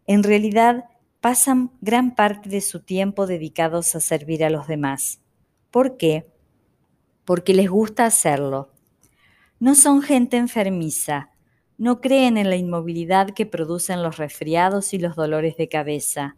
en 0.06 0.24
realidad 0.24 0.86
pasan 1.20 1.72
gran 1.82 2.16
parte 2.16 2.50
de 2.50 2.62
su 2.62 2.80
tiempo 2.80 3.28
dedicados 3.28 3.94
a 3.96 4.00
servir 4.00 4.46
a 4.46 4.50
los 4.50 4.68
demás. 4.68 5.20
¿Por 5.70 5.98
qué? 5.98 6.26
Porque 7.26 7.54
les 7.54 7.70
gusta 7.70 8.06
hacerlo 8.06 8.72
no 9.60 9.74
son 9.74 10.04
gente 10.04 10.38
enfermiza, 10.38 11.32
no 11.80 12.00
creen 12.00 12.38
en 12.38 12.50
la 12.50 12.58
inmovilidad 12.58 13.32
que 13.32 13.48
producen 13.48 14.04
los 14.04 14.18
resfriados 14.18 14.94
y 14.94 15.00
los 15.00 15.16
dolores 15.16 15.58
de 15.58 15.68
cabeza. 15.68 16.38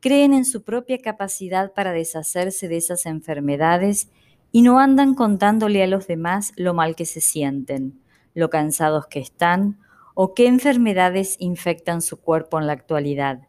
Creen 0.00 0.32
en 0.32 0.44
su 0.44 0.62
propia 0.62 0.98
capacidad 0.98 1.72
para 1.72 1.92
deshacerse 1.92 2.68
de 2.68 2.76
esas 2.78 3.06
enfermedades 3.06 4.10
y 4.52 4.62
no 4.62 4.78
andan 4.78 5.14
contándole 5.14 5.82
a 5.82 5.86
los 5.86 6.06
demás 6.06 6.52
lo 6.56 6.74
mal 6.74 6.96
que 6.96 7.06
se 7.06 7.20
sienten, 7.20 8.00
lo 8.34 8.50
cansados 8.50 9.06
que 9.06 9.20
están 9.20 9.78
o 10.14 10.34
qué 10.34 10.46
enfermedades 10.46 11.36
infectan 11.38 12.02
su 12.02 12.18
cuerpo 12.20 12.58
en 12.58 12.66
la 12.66 12.72
actualidad. 12.72 13.48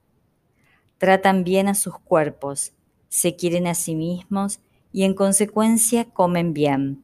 Tratan 0.97 1.43
bien 1.43 1.67
a 1.67 1.73
sus 1.73 1.97
cuerpos, 1.97 2.73
se 3.07 3.35
quieren 3.35 3.67
a 3.67 3.73
sí 3.73 3.95
mismos 3.95 4.59
y 4.91 5.03
en 5.03 5.13
consecuencia 5.13 6.05
comen 6.05 6.53
bien 6.53 7.03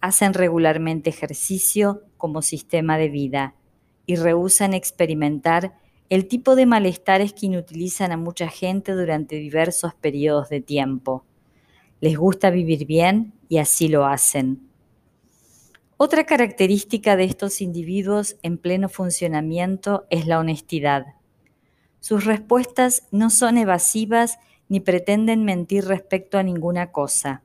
hacen 0.00 0.34
regularmente 0.34 1.10
ejercicio 1.10 2.02
como 2.16 2.42
sistema 2.42 2.98
de 2.98 3.08
vida 3.08 3.54
y 4.06 4.16
rehusan 4.16 4.74
experimentar 4.74 5.78
el 6.10 6.28
tipo 6.28 6.56
de 6.56 6.66
malestares 6.66 7.32
que 7.32 7.46
inutilizan 7.46 8.12
a 8.12 8.18
mucha 8.18 8.48
gente 8.48 8.92
durante 8.92 9.36
diversos 9.36 9.94
periodos 9.94 10.50
de 10.50 10.60
tiempo. 10.60 11.24
Les 12.00 12.18
gusta 12.18 12.50
vivir 12.50 12.84
bien 12.84 13.32
y 13.48 13.56
así 13.56 13.88
lo 13.88 14.04
hacen. 14.04 14.68
Otra 15.96 16.26
característica 16.26 17.16
de 17.16 17.24
estos 17.24 17.62
individuos 17.62 18.36
en 18.42 18.58
pleno 18.58 18.90
funcionamiento 18.90 20.06
es 20.10 20.26
la 20.26 20.38
honestidad. 20.38 21.06
Sus 22.00 22.26
respuestas 22.26 23.08
no 23.10 23.30
son 23.30 23.56
evasivas 23.56 24.38
ni 24.68 24.80
pretenden 24.80 25.44
mentir 25.46 25.86
respecto 25.86 26.36
a 26.36 26.42
ninguna 26.42 26.92
cosa 26.92 27.42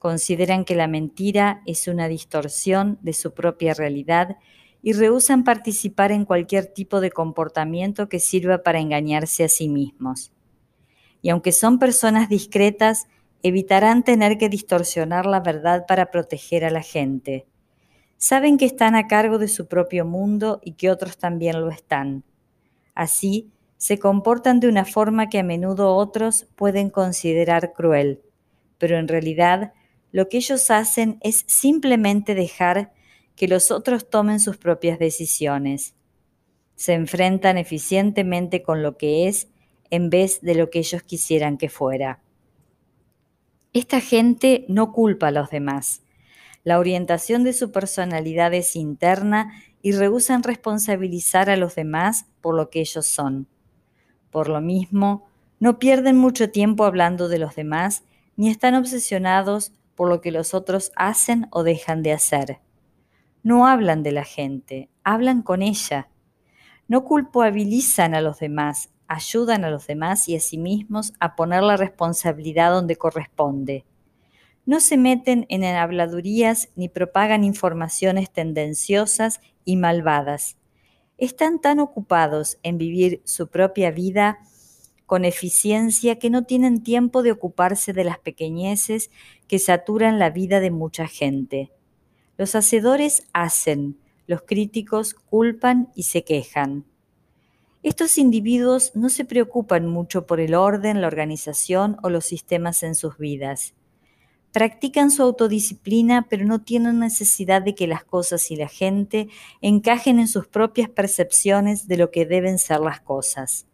consideran 0.00 0.64
que 0.64 0.74
la 0.74 0.88
mentira 0.88 1.62
es 1.66 1.86
una 1.86 2.08
distorsión 2.08 2.98
de 3.02 3.12
su 3.12 3.34
propia 3.34 3.74
realidad 3.74 4.38
y 4.82 4.92
rehusan 4.92 5.44
participar 5.44 6.12
en 6.12 6.24
cualquier 6.24 6.66
tipo 6.66 7.00
de 7.00 7.10
comportamiento 7.10 8.08
que 8.08 8.18
sirva 8.18 8.62
para 8.62 8.80
engañarse 8.80 9.44
a 9.44 9.48
sí 9.48 9.68
mismos. 9.68 10.32
Y 11.22 11.28
aunque 11.28 11.52
son 11.52 11.78
personas 11.78 12.28
discretas, 12.28 13.06
evitarán 13.42 14.04
tener 14.04 14.38
que 14.38 14.48
distorsionar 14.48 15.26
la 15.26 15.40
verdad 15.40 15.84
para 15.86 16.10
proteger 16.10 16.64
a 16.64 16.70
la 16.70 16.82
gente. 16.82 17.46
Saben 18.16 18.58
que 18.58 18.66
están 18.66 18.94
a 18.94 19.06
cargo 19.06 19.38
de 19.38 19.48
su 19.48 19.66
propio 19.66 20.04
mundo 20.04 20.60
y 20.62 20.72
que 20.72 20.90
otros 20.90 21.18
también 21.18 21.60
lo 21.60 21.70
están. 21.70 22.24
Así, 22.94 23.50
se 23.76 23.98
comportan 23.98 24.60
de 24.60 24.68
una 24.68 24.84
forma 24.84 25.30
que 25.30 25.38
a 25.38 25.42
menudo 25.42 25.94
otros 25.94 26.46
pueden 26.54 26.90
considerar 26.90 27.72
cruel, 27.72 28.20
pero 28.76 28.98
en 28.98 29.08
realidad 29.08 29.72
lo 30.12 30.28
que 30.28 30.36
ellos 30.36 30.70
hacen 30.70 31.18
es 31.22 31.44
simplemente 31.46 32.34
dejar 32.34 32.92
que 33.40 33.48
los 33.48 33.70
otros 33.70 34.10
tomen 34.10 34.38
sus 34.38 34.58
propias 34.58 34.98
decisiones. 34.98 35.94
Se 36.74 36.92
enfrentan 36.92 37.56
eficientemente 37.56 38.62
con 38.62 38.82
lo 38.82 38.98
que 38.98 39.28
es 39.28 39.48
en 39.88 40.10
vez 40.10 40.42
de 40.42 40.54
lo 40.54 40.68
que 40.68 40.80
ellos 40.80 41.02
quisieran 41.04 41.56
que 41.56 41.70
fuera. 41.70 42.20
Esta 43.72 44.02
gente 44.02 44.66
no 44.68 44.92
culpa 44.92 45.28
a 45.28 45.30
los 45.30 45.48
demás. 45.48 46.02
La 46.64 46.78
orientación 46.78 47.42
de 47.42 47.54
su 47.54 47.72
personalidad 47.72 48.52
es 48.52 48.76
interna 48.76 49.54
y 49.80 49.92
rehusan 49.92 50.42
responsabilizar 50.42 51.48
a 51.48 51.56
los 51.56 51.74
demás 51.74 52.26
por 52.42 52.54
lo 52.54 52.68
que 52.68 52.80
ellos 52.80 53.06
son. 53.06 53.48
Por 54.30 54.50
lo 54.50 54.60
mismo, 54.60 55.30
no 55.60 55.78
pierden 55.78 56.18
mucho 56.18 56.50
tiempo 56.50 56.84
hablando 56.84 57.30
de 57.30 57.38
los 57.38 57.54
demás 57.54 58.02
ni 58.36 58.50
están 58.50 58.74
obsesionados 58.74 59.72
por 59.94 60.10
lo 60.10 60.20
que 60.20 60.30
los 60.30 60.52
otros 60.52 60.92
hacen 60.94 61.46
o 61.50 61.62
dejan 61.62 62.02
de 62.02 62.12
hacer. 62.12 62.60
No 63.42 63.66
hablan 63.66 64.02
de 64.02 64.12
la 64.12 64.24
gente, 64.24 64.90
hablan 65.04 65.42
con 65.42 65.62
ella. 65.62 66.08
No 66.88 67.04
culpabilizan 67.04 68.14
a 68.14 68.20
los 68.20 68.38
demás, 68.38 68.90
ayudan 69.06 69.64
a 69.64 69.70
los 69.70 69.86
demás 69.86 70.28
y 70.28 70.36
a 70.36 70.40
sí 70.40 70.58
mismos 70.58 71.12
a 71.20 71.36
poner 71.36 71.62
la 71.62 71.76
responsabilidad 71.76 72.70
donde 72.72 72.96
corresponde. 72.96 73.84
No 74.66 74.80
se 74.80 74.96
meten 74.96 75.46
en 75.48 75.64
habladurías 75.64 76.68
ni 76.76 76.88
propagan 76.88 77.44
informaciones 77.44 78.30
tendenciosas 78.30 79.40
y 79.64 79.76
malvadas 79.76 80.56
están 81.20 81.60
tan 81.60 81.80
ocupados 81.80 82.58
en 82.62 82.78
vivir 82.78 83.20
su 83.24 83.48
propia 83.48 83.90
vida 83.90 84.38
con 85.04 85.26
eficiencia 85.26 86.18
que 86.18 86.30
no 86.30 86.44
tienen 86.44 86.82
tiempo 86.82 87.22
de 87.22 87.32
ocuparse 87.32 87.92
de 87.92 88.04
las 88.04 88.18
pequeñeces 88.18 89.10
que 89.46 89.58
saturan 89.58 90.18
la 90.18 90.30
vida 90.30 90.60
de 90.60 90.70
mucha 90.70 91.06
gente. 91.06 91.70
Los 92.40 92.54
hacedores 92.54 93.24
hacen, 93.34 93.98
los 94.26 94.40
críticos 94.40 95.12
culpan 95.12 95.92
y 95.94 96.04
se 96.04 96.24
quejan. 96.24 96.86
Estos 97.82 98.16
individuos 98.16 98.92
no 98.94 99.10
se 99.10 99.26
preocupan 99.26 99.86
mucho 99.86 100.24
por 100.24 100.40
el 100.40 100.54
orden, 100.54 101.02
la 101.02 101.06
organización 101.06 101.98
o 102.02 102.08
los 102.08 102.24
sistemas 102.24 102.82
en 102.82 102.94
sus 102.94 103.18
vidas. 103.18 103.74
Practican 104.52 105.10
su 105.10 105.22
autodisciplina, 105.22 106.28
pero 106.30 106.46
no 106.46 106.62
tienen 106.62 106.98
necesidad 106.98 107.60
de 107.60 107.74
que 107.74 107.86
las 107.86 108.04
cosas 108.04 108.50
y 108.50 108.56
la 108.56 108.68
gente 108.68 109.28
encajen 109.60 110.18
en 110.18 110.26
sus 110.26 110.46
propias 110.46 110.88
percepciones 110.88 111.88
de 111.88 111.98
lo 111.98 112.10
que 112.10 112.24
deben 112.24 112.58
ser 112.58 112.80
las 112.80 113.02
cosas. 113.02 113.66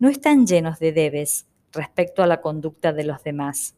No 0.00 0.08
están 0.08 0.48
llenos 0.48 0.80
de 0.80 0.90
debes 0.90 1.46
respecto 1.70 2.24
a 2.24 2.26
la 2.26 2.40
conducta 2.40 2.92
de 2.92 3.04
los 3.04 3.22
demás. 3.22 3.76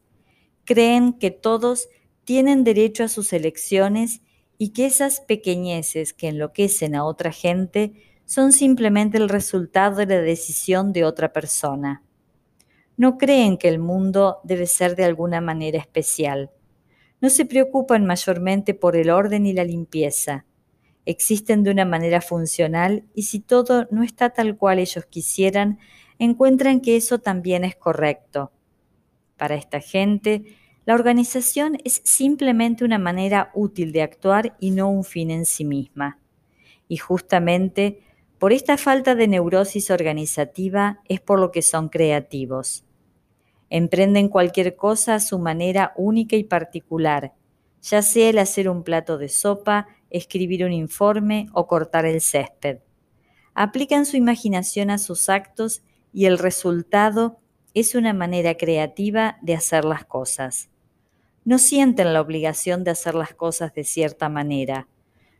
Creen 0.65 1.13
que 1.13 1.29
todos 1.29 1.87
tienen 2.27 2.63
derecho 2.63 3.05
a 3.05 3.07
sus 3.07 3.33
elecciones 3.33 4.21
y 4.59 4.69
que 4.69 4.85
esas 4.85 5.21
pequeñeces 5.21 6.13
que 6.13 6.27
enloquecen 6.27 6.93
a 6.93 7.05
otra 7.05 7.31
gente 7.31 7.93
son 8.25 8.51
simplemente 8.51 9.17
el 9.17 9.29
resultado 9.29 9.95
de 9.95 10.05
la 10.05 10.21
decisión 10.21 10.93
de 10.93 11.05
otra 11.05 11.33
persona 11.33 12.03
no 12.97 13.19
creen 13.19 13.57
que 13.57 13.69
el 13.69 13.79
mundo 13.79 14.39
debe 14.43 14.65
ser 14.65 14.95
de 14.95 15.05
alguna 15.05 15.39
manera 15.39 15.77
especial. 15.77 16.51
No 17.21 17.29
se 17.29 17.45
preocupan 17.45 18.05
mayormente 18.05 18.73
por 18.73 18.97
el 18.97 19.11
orden 19.11 19.45
y 19.45 19.53
la 19.53 19.63
limpieza. 19.63 20.45
Existen 21.05 21.63
de 21.63 21.71
una 21.71 21.85
manera 21.85 22.21
funcional 22.21 23.05
y 23.13 23.23
si 23.23 23.39
todo 23.39 23.87
no 23.91 24.03
está 24.03 24.31
tal 24.31 24.57
cual 24.57 24.79
ellos 24.79 25.05
quisieran, 25.05 25.79
encuentran 26.19 26.81
que 26.81 26.97
eso 26.97 27.19
también 27.19 27.63
es 27.63 27.75
correcto. 27.75 28.51
Para 29.37 29.55
esta 29.55 29.79
gente, 29.79 30.57
la 30.87 30.93
organización 30.93 31.77
es 31.83 31.99
simplemente 32.05 32.85
una 32.85 32.97
manera 32.97 33.51
útil 33.53 33.91
de 33.91 34.01
actuar 34.01 34.55
y 34.57 34.71
no 34.71 34.89
un 34.89 35.03
fin 35.03 35.31
en 35.31 35.45
sí 35.45 35.65
misma. 35.65 36.17
Y 36.87 36.95
justamente 36.95 37.99
por 38.39 38.53
esta 38.53 38.77
falta 38.77 39.13
de 39.13 39.27
neurosis 39.27 39.91
organizativa 39.91 41.01
es 41.09 41.19
por 41.19 41.41
lo 41.41 41.51
que 41.51 41.61
son 41.61 41.89
creativos. 41.89 42.85
Emprenden 43.69 44.29
cualquier 44.29 44.77
cosa 44.77 45.15
a 45.15 45.19
su 45.19 45.39
manera 45.39 45.91
única 45.97 46.37
y 46.37 46.45
particular, 46.45 47.33
ya 47.81 48.01
sea 48.01 48.29
el 48.29 48.37
hacer 48.37 48.69
un 48.69 48.83
plato 48.83 49.17
de 49.17 49.27
sopa, 49.27 49.89
escribir 50.09 50.63
un 50.63 50.71
informe 50.71 51.49
o 51.51 51.67
cortar 51.67 52.05
el 52.05 52.21
césped. 52.21 52.77
Aplican 53.53 54.05
su 54.05 54.15
imaginación 54.15 54.89
a 54.89 54.99
sus 54.99 55.27
actos 55.27 55.81
y 56.13 56.27
el 56.27 56.37
resultado 56.37 57.39
es 57.73 57.93
una 57.93 58.13
manera 58.13 58.55
creativa 58.55 59.37
de 59.41 59.53
hacer 59.53 59.83
las 59.83 60.05
cosas. 60.05 60.69
No 61.47 61.59
sienten 61.59 62.11
la 62.11 62.19
obligación 62.19 62.83
de 62.83 62.91
hacer 62.91 63.15
las 63.15 63.33
cosas 63.33 63.73
de 63.73 63.85
cierta 63.85 64.27
manera. 64.27 64.89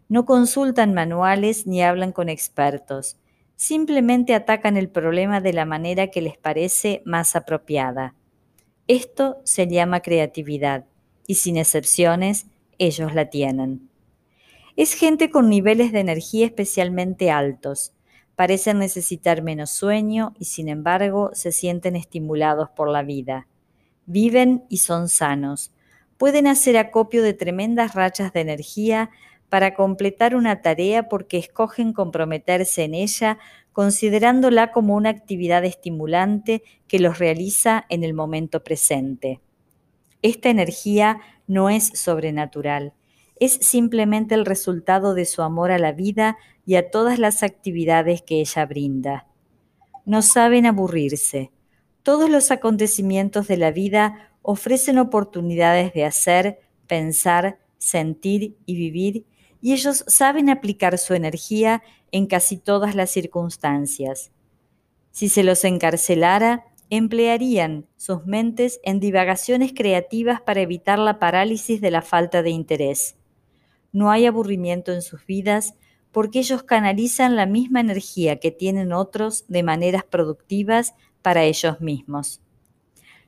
No 0.08 0.24
consultan 0.24 0.94
manuales 0.94 1.68
ni 1.68 1.84
hablan 1.84 2.14
con 2.14 2.30
expertos. 2.30 3.18
Simplemente 3.58 4.34
atacan 4.34 4.78
el 4.78 4.88
problema 4.88 5.42
de 5.42 5.52
la 5.52 5.66
manera 5.66 6.08
que 6.08 6.22
les 6.22 6.38
parece 6.38 7.02
más 7.04 7.36
apropiada. 7.36 8.16
Esto 8.88 9.42
se 9.44 9.68
llama 9.68 10.00
creatividad 10.00 10.86
y 11.28 11.36
sin 11.36 11.58
excepciones 11.58 12.48
ellos 12.78 13.14
la 13.14 13.30
tienen. 13.30 13.90
Es 14.78 14.94
gente 14.94 15.30
con 15.30 15.50
niveles 15.50 15.92
de 15.92 16.00
energía 16.00 16.46
especialmente 16.46 17.32
altos. 17.32 17.92
Parecen 18.38 18.80
necesitar 18.80 19.42
menos 19.42 19.72
sueño 19.72 20.34
y 20.40 20.46
sin 20.46 20.70
embargo 20.70 21.32
se 21.34 21.52
sienten 21.52 21.98
estimulados 21.98 22.70
por 22.70 22.90
la 22.90 23.04
vida. 23.04 23.50
Viven 24.06 24.64
y 24.70 24.78
son 24.78 25.10
sanos. 25.10 25.74
Pueden 26.18 26.48
hacer 26.48 26.78
acopio 26.78 27.24
de 27.24 27.34
tremendas 27.34 27.94
rachas 27.94 28.34
de 28.34 28.42
energía 28.42 29.10
para 29.50 29.74
completar 29.74 30.36
una 30.36 30.62
tarea 30.62 31.08
porque 31.08 31.38
escogen 31.38 31.94
comprometerse 31.94 32.84
en 32.84 32.96
ella 32.96 33.38
considerándola 33.72 34.72
como 34.72 34.96
una 34.96 35.10
actividad 35.10 35.64
estimulante 35.64 36.64
que 36.88 37.00
los 37.00 37.20
realiza 37.20 37.86
en 37.90 38.04
el 38.04 38.14
momento 38.14 38.64
presente. 38.64 39.40
Esta 40.24 40.50
energía 40.50 41.20
no 41.46 41.70
es 41.70 41.92
sobrenatural, 41.94 42.94
es 43.40 43.54
simplemente 43.54 44.34
el 44.34 44.46
resultado 44.46 45.14
de 45.14 45.26
su 45.26 45.44
amor 45.44 45.72
a 45.72 45.78
la 45.78 45.92
vida 45.92 46.38
y 46.66 46.76
a 46.76 46.90
todas 46.90 47.20
las 47.20 47.44
actividades 47.44 48.24
que 48.24 48.40
ella 48.40 48.66
brinda. 48.66 49.28
No 50.06 50.22
saben 50.22 50.66
aburrirse. 50.66 51.52
Todos 52.02 52.30
los 52.30 52.50
acontecimientos 52.50 53.48
de 53.48 53.58
la 53.58 53.72
vida 53.72 54.32
ofrecen 54.50 54.98
oportunidades 54.98 55.94
de 55.94 56.06
hacer, 56.06 56.62
pensar, 56.88 57.60
sentir 57.80 58.56
y 58.66 58.78
vivir 58.78 59.26
y 59.62 59.74
ellos 59.74 60.06
saben 60.08 60.50
aplicar 60.50 60.98
su 60.98 61.14
energía 61.16 61.84
en 62.14 62.28
casi 62.28 62.56
todas 62.56 62.96
las 62.96 63.12
circunstancias. 63.12 64.32
Si 65.12 65.28
se 65.28 65.44
los 65.44 65.66
encarcelara, 65.66 66.64
emplearían 66.90 67.88
sus 67.98 68.26
mentes 68.26 68.80
en 68.84 69.02
divagaciones 69.02 69.74
creativas 69.76 70.40
para 70.40 70.62
evitar 70.62 70.98
la 70.98 71.20
parálisis 71.20 71.82
de 71.82 71.92
la 71.92 72.02
falta 72.02 72.42
de 72.42 72.52
interés. 72.52 73.18
No 73.92 74.12
hay 74.12 74.28
aburrimiento 74.28 74.94
en 74.94 75.02
sus 75.02 75.26
vidas 75.26 75.74
porque 76.14 76.40
ellos 76.40 76.64
canalizan 76.64 77.36
la 77.36 77.48
misma 77.48 77.82
energía 77.82 78.40
que 78.40 78.52
tienen 78.52 78.94
otros 78.94 79.44
de 79.50 79.64
maneras 79.64 80.06
productivas 80.06 80.94
para 81.22 81.44
ellos 81.44 81.82
mismos. 81.82 82.42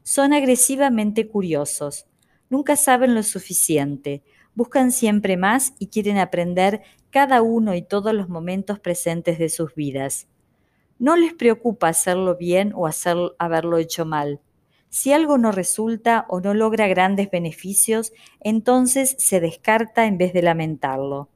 Son 0.04 0.34
agresivamente 0.34 1.28
curiosos, 1.28 2.08
nunca 2.50 2.76
saben 2.76 3.16
lo 3.16 3.24
suficiente, 3.24 4.24
buscan 4.56 4.92
siempre 4.92 5.38
más 5.38 5.74
y 5.80 5.88
quieren 5.88 6.18
aprender 6.18 6.82
cada 7.10 7.42
uno 7.42 7.76
y 7.76 7.82
todos 7.82 8.14
los 8.14 8.30
momentos 8.30 8.80
presentes 8.80 9.40
de 9.40 9.50
sus 9.50 9.76
vidas. 9.76 10.28
No 10.98 11.16
les 11.16 11.34
preocupa 11.34 11.88
hacerlo 11.88 12.36
bien 12.36 12.74
o 12.76 12.90
haberlo 13.38 13.78
hecho 13.78 14.06
mal. 14.06 14.42
Si 14.90 15.14
algo 15.14 15.38
no 15.38 15.52
resulta 15.52 16.26
o 16.30 16.42
no 16.42 16.54
logra 16.54 16.88
grandes 16.88 17.30
beneficios, 17.30 18.12
entonces 18.42 19.16
se 19.20 19.40
descarta 19.40 20.08
en 20.08 20.18
vez 20.18 20.34
de 20.34 20.42
lamentarlo. 20.42 21.30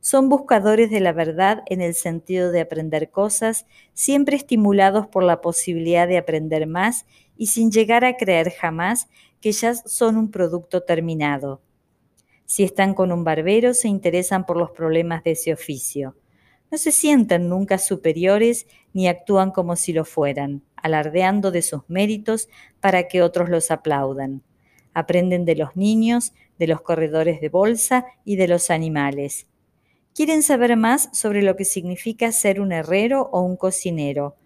Son 0.00 0.28
buscadores 0.28 0.90
de 0.90 1.00
la 1.00 1.12
verdad 1.12 1.62
en 1.66 1.80
el 1.80 1.94
sentido 1.94 2.52
de 2.52 2.60
aprender 2.60 3.10
cosas, 3.10 3.66
siempre 3.94 4.36
estimulados 4.36 5.06
por 5.06 5.24
la 5.24 5.40
posibilidad 5.40 6.06
de 6.06 6.18
aprender 6.18 6.66
más 6.66 7.06
y 7.36 7.46
sin 7.48 7.70
llegar 7.70 8.04
a 8.04 8.16
creer 8.16 8.50
jamás 8.50 9.08
que 9.40 9.52
ya 9.52 9.74
son 9.74 10.16
un 10.16 10.30
producto 10.30 10.82
terminado. 10.82 11.60
Si 12.46 12.62
están 12.62 12.94
con 12.94 13.12
un 13.12 13.24
barbero, 13.24 13.74
se 13.74 13.88
interesan 13.88 14.46
por 14.46 14.56
los 14.56 14.70
problemas 14.70 15.24
de 15.24 15.32
ese 15.32 15.52
oficio. 15.52 16.16
No 16.70 16.78
se 16.78 16.92
sienten 16.92 17.48
nunca 17.48 17.78
superiores 17.78 18.66
ni 18.92 19.08
actúan 19.08 19.50
como 19.50 19.76
si 19.76 19.92
lo 19.92 20.04
fueran, 20.04 20.62
alardeando 20.76 21.50
de 21.50 21.62
sus 21.62 21.82
méritos 21.88 22.48
para 22.80 23.08
que 23.08 23.22
otros 23.22 23.48
los 23.48 23.70
aplaudan. 23.70 24.42
Aprenden 24.92 25.44
de 25.44 25.56
los 25.56 25.76
niños, 25.76 26.32
de 26.58 26.66
los 26.66 26.80
corredores 26.80 27.40
de 27.40 27.48
bolsa 27.48 28.06
y 28.24 28.36
de 28.36 28.48
los 28.48 28.70
animales. 28.70 29.46
Quieren 30.14 30.42
saber 30.42 30.76
más 30.76 31.08
sobre 31.12 31.42
lo 31.42 31.56
que 31.56 31.64
significa 31.64 32.30
ser 32.30 32.60
un 32.60 32.72
herrero 32.72 33.28
o 33.32 33.40
un 33.40 33.56
cocinero, 33.56 34.36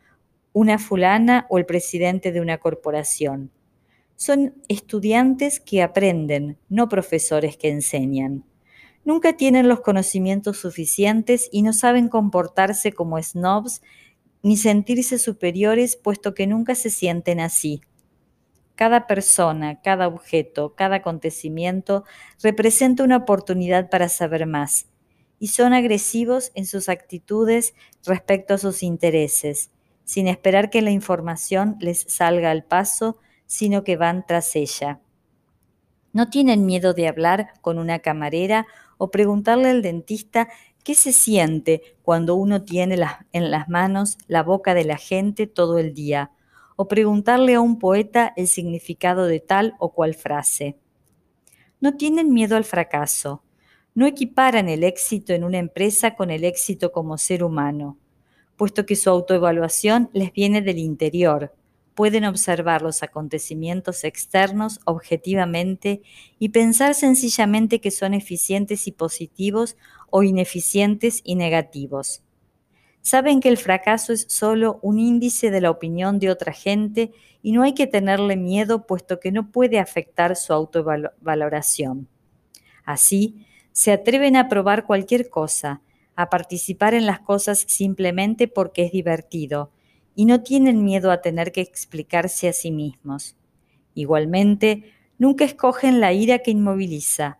una 0.52 0.78
fulana 0.78 1.46
o 1.50 1.58
el 1.58 1.66
presidente 1.66 2.32
de 2.32 2.40
una 2.40 2.58
corporación. 2.58 3.50
Son 4.16 4.54
estudiantes 4.68 5.60
que 5.60 5.82
aprenden, 5.82 6.58
no 6.68 6.88
profesores 6.88 7.56
que 7.56 7.68
enseñan. 7.68 8.44
Nunca 9.04 9.36
tienen 9.36 9.68
los 9.68 9.80
conocimientos 9.80 10.58
suficientes 10.58 11.48
y 11.52 11.62
no 11.62 11.72
saben 11.72 12.08
comportarse 12.08 12.92
como 12.92 13.22
snobs 13.22 13.80
ni 14.42 14.56
sentirse 14.56 15.18
superiores 15.18 15.96
puesto 15.96 16.34
que 16.34 16.46
nunca 16.46 16.74
se 16.74 16.90
sienten 16.90 17.40
así. 17.40 17.80
Cada 18.74 19.06
persona, 19.06 19.80
cada 19.80 20.08
objeto, 20.08 20.74
cada 20.74 20.96
acontecimiento 20.96 22.04
representa 22.42 23.02
una 23.02 23.16
oportunidad 23.16 23.90
para 23.90 24.08
saber 24.08 24.46
más 24.46 24.88
y 25.38 25.48
son 25.48 25.72
agresivos 25.72 26.50
en 26.54 26.66
sus 26.66 26.88
actitudes 26.88 27.74
respecto 28.04 28.54
a 28.54 28.58
sus 28.58 28.82
intereses, 28.82 29.70
sin 30.08 30.26
esperar 30.26 30.70
que 30.70 30.80
la 30.80 30.90
información 30.90 31.76
les 31.80 32.06
salga 32.08 32.50
al 32.50 32.64
paso, 32.64 33.18
sino 33.44 33.84
que 33.84 33.98
van 33.98 34.24
tras 34.26 34.56
ella. 34.56 35.00
No 36.14 36.30
tienen 36.30 36.64
miedo 36.64 36.94
de 36.94 37.08
hablar 37.08 37.52
con 37.60 37.78
una 37.78 37.98
camarera 37.98 38.66
o 38.96 39.10
preguntarle 39.10 39.68
al 39.68 39.82
dentista 39.82 40.48
qué 40.82 40.94
se 40.94 41.12
siente 41.12 41.98
cuando 42.00 42.36
uno 42.36 42.62
tiene 42.62 42.98
en 43.32 43.50
las 43.50 43.68
manos 43.68 44.16
la 44.28 44.42
boca 44.42 44.72
de 44.72 44.84
la 44.84 44.96
gente 44.96 45.46
todo 45.46 45.78
el 45.78 45.92
día, 45.92 46.30
o 46.76 46.88
preguntarle 46.88 47.56
a 47.56 47.60
un 47.60 47.78
poeta 47.78 48.32
el 48.34 48.48
significado 48.48 49.26
de 49.26 49.40
tal 49.40 49.74
o 49.78 49.92
cual 49.92 50.14
frase. 50.14 50.78
No 51.82 51.98
tienen 51.98 52.32
miedo 52.32 52.56
al 52.56 52.64
fracaso, 52.64 53.42
no 53.94 54.06
equiparan 54.06 54.70
el 54.70 54.84
éxito 54.84 55.34
en 55.34 55.44
una 55.44 55.58
empresa 55.58 56.14
con 56.14 56.30
el 56.30 56.44
éxito 56.44 56.92
como 56.92 57.18
ser 57.18 57.44
humano 57.44 57.98
puesto 58.58 58.84
que 58.84 58.96
su 58.96 59.08
autoevaluación 59.08 60.10
les 60.12 60.32
viene 60.32 60.60
del 60.60 60.78
interior. 60.78 61.54
Pueden 61.94 62.24
observar 62.24 62.82
los 62.82 63.02
acontecimientos 63.02 64.04
externos 64.04 64.80
objetivamente 64.84 66.02
y 66.38 66.50
pensar 66.50 66.94
sencillamente 66.94 67.80
que 67.80 67.92
son 67.92 68.14
eficientes 68.14 68.86
y 68.88 68.92
positivos 68.92 69.76
o 70.10 70.24
ineficientes 70.24 71.20
y 71.24 71.36
negativos. 71.36 72.22
Saben 73.00 73.40
que 73.40 73.48
el 73.48 73.58
fracaso 73.58 74.12
es 74.12 74.26
solo 74.28 74.80
un 74.82 74.98
índice 74.98 75.50
de 75.50 75.60
la 75.60 75.70
opinión 75.70 76.18
de 76.18 76.30
otra 76.30 76.52
gente 76.52 77.12
y 77.42 77.52
no 77.52 77.62
hay 77.62 77.74
que 77.74 77.86
tenerle 77.86 78.36
miedo 78.36 78.86
puesto 78.86 79.20
que 79.20 79.30
no 79.30 79.52
puede 79.52 79.78
afectar 79.78 80.34
su 80.34 80.52
autovaloración. 80.52 82.08
Así, 82.84 83.46
se 83.70 83.92
atreven 83.92 84.34
a 84.34 84.48
probar 84.48 84.84
cualquier 84.84 85.30
cosa, 85.30 85.80
a 86.18 86.30
participar 86.30 86.94
en 86.94 87.06
las 87.06 87.20
cosas 87.20 87.64
simplemente 87.68 88.48
porque 88.48 88.82
es 88.82 88.90
divertido 88.90 89.70
y 90.16 90.24
no 90.24 90.42
tienen 90.42 90.82
miedo 90.82 91.12
a 91.12 91.20
tener 91.20 91.52
que 91.52 91.60
explicarse 91.60 92.48
a 92.48 92.52
sí 92.52 92.72
mismos. 92.72 93.36
Igualmente, 93.94 94.92
nunca 95.16 95.44
escogen 95.44 96.00
la 96.00 96.12
ira 96.12 96.40
que 96.40 96.50
inmoviliza, 96.50 97.38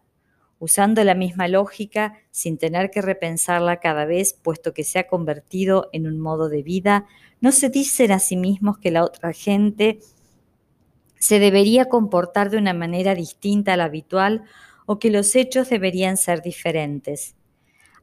usando 0.61 1.03
la 1.03 1.17
misma 1.17 1.49
lógica 1.49 2.21
sin 2.31 2.57
tener 2.57 2.93
que 2.93 3.03
repensarla 3.03 3.81
cada 3.81 4.05
vez, 4.05 4.33
puesto 4.33 4.73
que 4.73 4.85
se 4.85 5.01
ha 5.01 5.09
convertido 5.09 5.91
en 5.93 6.07
un 6.07 6.21
modo 6.21 6.49
de 6.49 6.63
vida, 6.63 7.05
no 7.41 7.51
se 7.51 7.71
dicen 7.71 8.13
a 8.13 8.21
sí 8.21 8.37
mismos 8.37 8.79
que 8.79 8.93
la 8.93 9.03
otra 9.03 9.33
gente 9.33 9.99
se 11.19 11.41
debería 11.41 11.87
comportar 11.87 12.49
de 12.49 12.59
una 12.59 12.75
manera 12.75 13.17
distinta 13.17 13.73
a 13.73 13.77
la 13.77 13.87
habitual 13.87 14.45
o 14.87 15.01
que 15.01 15.11
los 15.11 15.35
hechos 15.35 15.69
deberían 15.69 16.17
ser 16.17 16.43
diferentes 16.43 17.35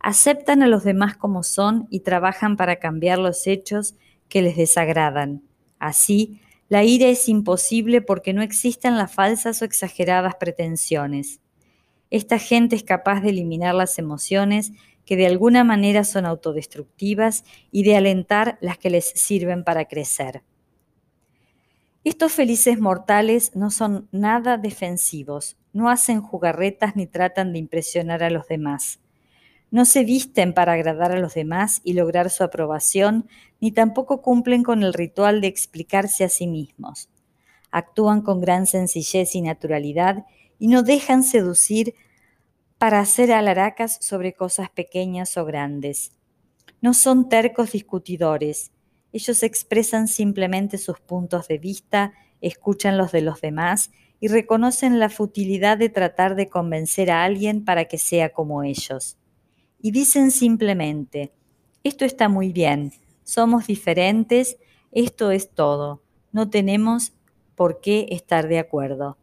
aceptan 0.06 0.62
a 0.62 0.68
los 0.68 0.84
demás 0.84 1.18
como 1.18 1.42
son 1.42 1.88
y 1.90 2.02
trabajan 2.02 2.58
para 2.58 2.76
cambiar 2.76 3.18
los 3.18 3.48
hechos 3.48 3.96
que 4.30 4.44
les 4.44 4.56
desagradan. 4.56 5.42
Así, 5.80 6.42
la 6.70 6.84
ira 6.84 7.08
es 7.08 7.28
imposible 7.28 8.04
porque 8.04 8.32
no 8.32 8.44
existen 8.44 9.00
las 9.00 9.12
falsas 9.12 9.64
o 9.64 9.66
exageradas 9.66 10.36
pretensiones. 10.36 11.40
Esta 12.12 12.38
gente 12.38 12.76
es 12.76 12.84
capaz 12.84 13.22
de 13.22 13.32
eliminar 13.32 13.74
las 13.74 13.98
emociones 13.98 14.74
que 15.08 15.16
de 15.16 15.26
alguna 15.26 15.64
manera 15.64 16.04
son 16.04 16.28
autodestructivas 16.28 17.44
y 17.72 17.82
de 17.82 17.98
alentar 17.98 18.60
las 18.62 18.78
que 18.78 18.92
les 18.92 19.06
sirven 19.06 19.64
para 19.64 19.86
crecer. 19.86 20.44
Estos 22.04 22.32
felices 22.32 22.80
mortales 22.80 23.56
no 23.56 23.72
son 23.72 24.08
nada 24.12 24.60
defensivos, 24.60 25.58
no 25.74 25.90
hacen 25.90 26.22
jugarretas 26.22 26.96
ni 26.96 27.08
tratan 27.08 27.54
de 27.54 27.58
impresionar 27.58 28.22
a 28.22 28.30
los 28.30 28.48
demás. 28.48 29.00
No 29.72 29.86
se 29.86 30.04
visten 30.04 30.54
para 30.54 30.74
agradar 30.74 31.12
a 31.12 31.20
los 31.20 31.34
demás 31.34 31.82
y 31.84 31.94
lograr 31.94 32.30
su 32.30 32.44
aprobación, 32.44 33.28
ni 33.60 33.72
tampoco 33.72 34.22
cumplen 34.22 34.64
con 34.64 34.84
el 34.84 34.94
ritual 34.94 35.42
de 35.42 35.48
explicarse 35.48 36.24
a 36.24 36.30
sí 36.30 36.48
mismos. 36.48 37.10
Actúan 37.72 38.22
con 38.22 38.40
gran 38.40 38.68
sencillez 38.68 39.36
y 39.36 39.42
naturalidad 39.42 40.26
y 40.60 40.68
no 40.68 40.84
dejan 40.84 41.24
seducir 41.24 41.96
para 42.78 43.00
hacer 43.00 43.32
alaracas 43.32 43.98
sobre 44.02 44.34
cosas 44.34 44.70
pequeñas 44.70 45.36
o 45.38 45.46
grandes. 45.46 46.12
No 46.82 46.94
son 46.94 47.28
tercos 47.28 47.72
discutidores. 47.72 48.72
Ellos 49.12 49.44
expresan 49.44 50.08
simplemente 50.08 50.78
sus 50.78 51.00
puntos 51.00 51.48
de 51.48 51.58
vista, 51.58 52.14
escuchan 52.42 52.98
los 52.98 53.12
de 53.12 53.22
los 53.22 53.42
demás 53.42 53.92
y 54.20 54.28
reconocen 54.28 55.00
la 55.00 55.10
futilidad 55.10 55.78
de 55.78 55.90
tratar 55.90 56.36
de 56.36 56.50
convencer 56.50 57.12
a 57.12 57.24
alguien 57.24 57.66
para 57.66 57.86
que 57.86 57.98
sea 57.98 58.30
como 58.30 58.64
ellos 58.64 59.18
y 59.86 59.92
dicen 59.92 60.32
simplemente, 60.32 61.32
esto 61.84 62.06
está 62.06 62.28
muy 62.28 62.52
bien, 62.52 62.92
somos 63.24 63.68
diferentes, 63.68 64.58
esto 64.92 65.30
es 65.30 65.52
todo, 65.52 66.02
no 66.32 66.50
tenemos 66.50 67.14
por 67.54 67.82
qué 67.82 68.08
estar 68.10 68.48
de 68.48 68.58
acuerdo. 68.58 69.20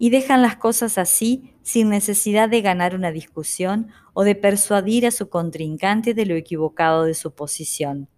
Y 0.00 0.10
dejan 0.10 0.42
las 0.42 0.56
cosas 0.56 0.98
así 0.98 1.54
sin 1.62 1.88
necesidad 1.88 2.48
de 2.48 2.62
ganar 2.62 2.96
una 2.96 3.12
discusión 3.12 3.92
o 4.12 4.24
de 4.24 4.34
persuadir 4.34 5.06
a 5.06 5.12
su 5.12 5.28
contrincante 5.28 6.14
de 6.14 6.26
lo 6.26 6.34
equivocado 6.34 7.04
de 7.04 7.14
su 7.14 7.36
posición. 7.36 8.08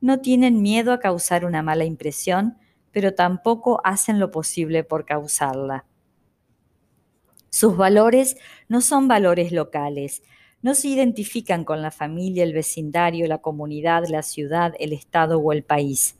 No 0.00 0.18
tienen 0.18 0.60
miedo 0.60 0.92
a 0.92 0.98
causar 0.98 1.44
una 1.44 1.62
mala 1.62 1.84
impresión, 1.84 2.58
pero 2.90 3.14
tampoco 3.14 3.80
hacen 3.84 4.18
lo 4.18 4.32
posible 4.32 4.82
por 4.82 5.04
causarla. 5.04 5.84
Sus 7.48 7.76
valores 7.76 8.38
no 8.66 8.80
son 8.80 9.06
valores 9.06 9.52
locales, 9.52 10.24
no 10.62 10.74
se 10.74 10.88
identifican 10.88 11.64
con 11.64 11.82
la 11.82 11.90
familia, 11.90 12.44
el 12.44 12.52
vecindario, 12.52 13.26
la 13.26 13.38
comunidad, 13.38 14.04
la 14.08 14.22
ciudad, 14.22 14.74
el 14.78 14.92
Estado 14.92 15.38
o 15.38 15.52
el 15.52 15.64
país. 15.64 16.16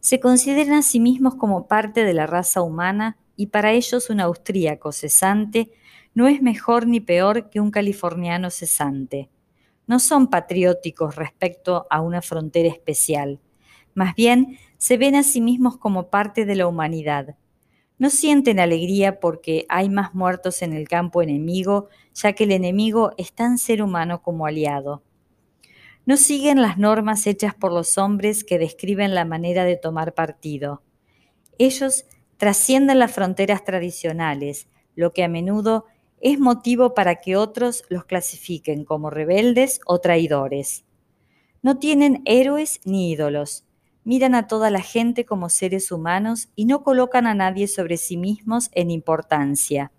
Se 0.00 0.20
consideran 0.20 0.74
a 0.74 0.82
sí 0.82 1.00
mismos 1.00 1.34
como 1.34 1.66
parte 1.66 2.04
de 2.04 2.14
la 2.14 2.26
raza 2.26 2.62
humana 2.62 3.18
y 3.36 3.46
para 3.46 3.72
ellos 3.72 4.08
un 4.10 4.20
austríaco 4.20 4.92
cesante 4.92 5.72
no 6.14 6.28
es 6.28 6.42
mejor 6.42 6.86
ni 6.86 7.00
peor 7.00 7.50
que 7.50 7.60
un 7.60 7.70
californiano 7.70 8.50
cesante. 8.50 9.30
No 9.86 9.98
son 9.98 10.28
patrióticos 10.28 11.16
respecto 11.16 11.86
a 11.90 12.00
una 12.00 12.22
frontera 12.22 12.68
especial. 12.68 13.40
Más 13.94 14.14
bien, 14.14 14.58
se 14.78 14.96
ven 14.96 15.14
a 15.16 15.22
sí 15.22 15.40
mismos 15.40 15.76
como 15.76 16.08
parte 16.08 16.44
de 16.44 16.54
la 16.54 16.66
humanidad, 16.66 17.36
no 18.02 18.10
sienten 18.10 18.58
alegría 18.58 19.20
porque 19.20 19.64
hay 19.68 19.88
más 19.88 20.12
muertos 20.12 20.62
en 20.62 20.72
el 20.72 20.88
campo 20.88 21.22
enemigo, 21.22 21.88
ya 22.14 22.32
que 22.32 22.42
el 22.42 22.50
enemigo 22.50 23.12
es 23.16 23.32
tan 23.32 23.58
ser 23.58 23.80
humano 23.80 24.22
como 24.22 24.44
aliado. 24.44 25.04
No 26.04 26.16
siguen 26.16 26.60
las 26.60 26.78
normas 26.78 27.28
hechas 27.28 27.54
por 27.54 27.72
los 27.72 27.98
hombres 27.98 28.42
que 28.42 28.58
describen 28.58 29.14
la 29.14 29.24
manera 29.24 29.64
de 29.64 29.76
tomar 29.76 30.14
partido. 30.14 30.82
Ellos 31.58 32.06
trascienden 32.38 32.98
las 32.98 33.12
fronteras 33.12 33.62
tradicionales, 33.62 34.66
lo 34.96 35.12
que 35.12 35.22
a 35.22 35.28
menudo 35.28 35.86
es 36.20 36.40
motivo 36.40 36.94
para 36.94 37.20
que 37.20 37.36
otros 37.36 37.84
los 37.88 38.04
clasifiquen 38.04 38.84
como 38.84 39.10
rebeldes 39.10 39.78
o 39.86 40.00
traidores. 40.00 40.84
No 41.62 41.78
tienen 41.78 42.22
héroes 42.24 42.80
ni 42.84 43.12
ídolos, 43.12 43.64
miran 44.04 44.34
a 44.34 44.46
toda 44.46 44.70
la 44.70 44.80
gente 44.80 45.24
como 45.24 45.48
seres 45.48 45.92
humanos 45.92 46.48
y 46.56 46.64
no 46.64 46.82
colocan 46.82 47.26
a 47.26 47.34
nadie 47.34 47.68
sobre 47.68 47.96
sí 47.96 48.16
mismos 48.16 48.68
en 48.72 48.90
importancia. 48.90 49.92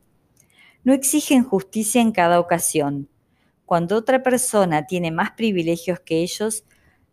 No 0.84 0.94
exigen 0.94 1.44
justicia 1.44 2.02
en 2.02 2.12
cada 2.12 2.40
ocasión. 2.40 3.08
Cuando 3.66 3.96
otra 3.96 4.22
persona 4.24 4.86
tiene 4.86 5.12
más 5.12 5.32
privilegios 5.32 6.00
que 6.02 6.22
ellos, 6.22 6.66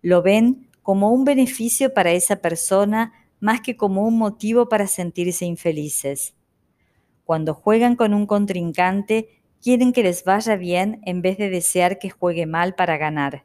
lo 0.02 0.22
ven 0.22 0.68
como 0.82 1.12
un 1.12 1.24
beneficio 1.24 1.94
para 1.94 2.10
esa 2.12 2.36
persona 2.36 3.12
más 3.38 3.60
que 3.60 3.76
como 3.76 4.06
un 4.06 4.18
motivo 4.18 4.68
para 4.68 4.86
sentirse 4.86 5.46
infelices. 5.46 6.34
Cuando 7.24 7.54
juegan 7.54 7.96
con 7.96 8.12
un 8.12 8.26
contrincante, 8.26 9.28
quieren 9.62 9.92
que 9.92 10.02
les 10.02 10.24
vaya 10.24 10.56
bien 10.56 11.00
en 11.04 11.22
vez 11.22 11.38
de 11.38 11.48
desear 11.48 11.98
que 11.98 12.10
juegue 12.10 12.46
mal 12.46 12.74
para 12.74 12.96
ganar. 12.96 13.44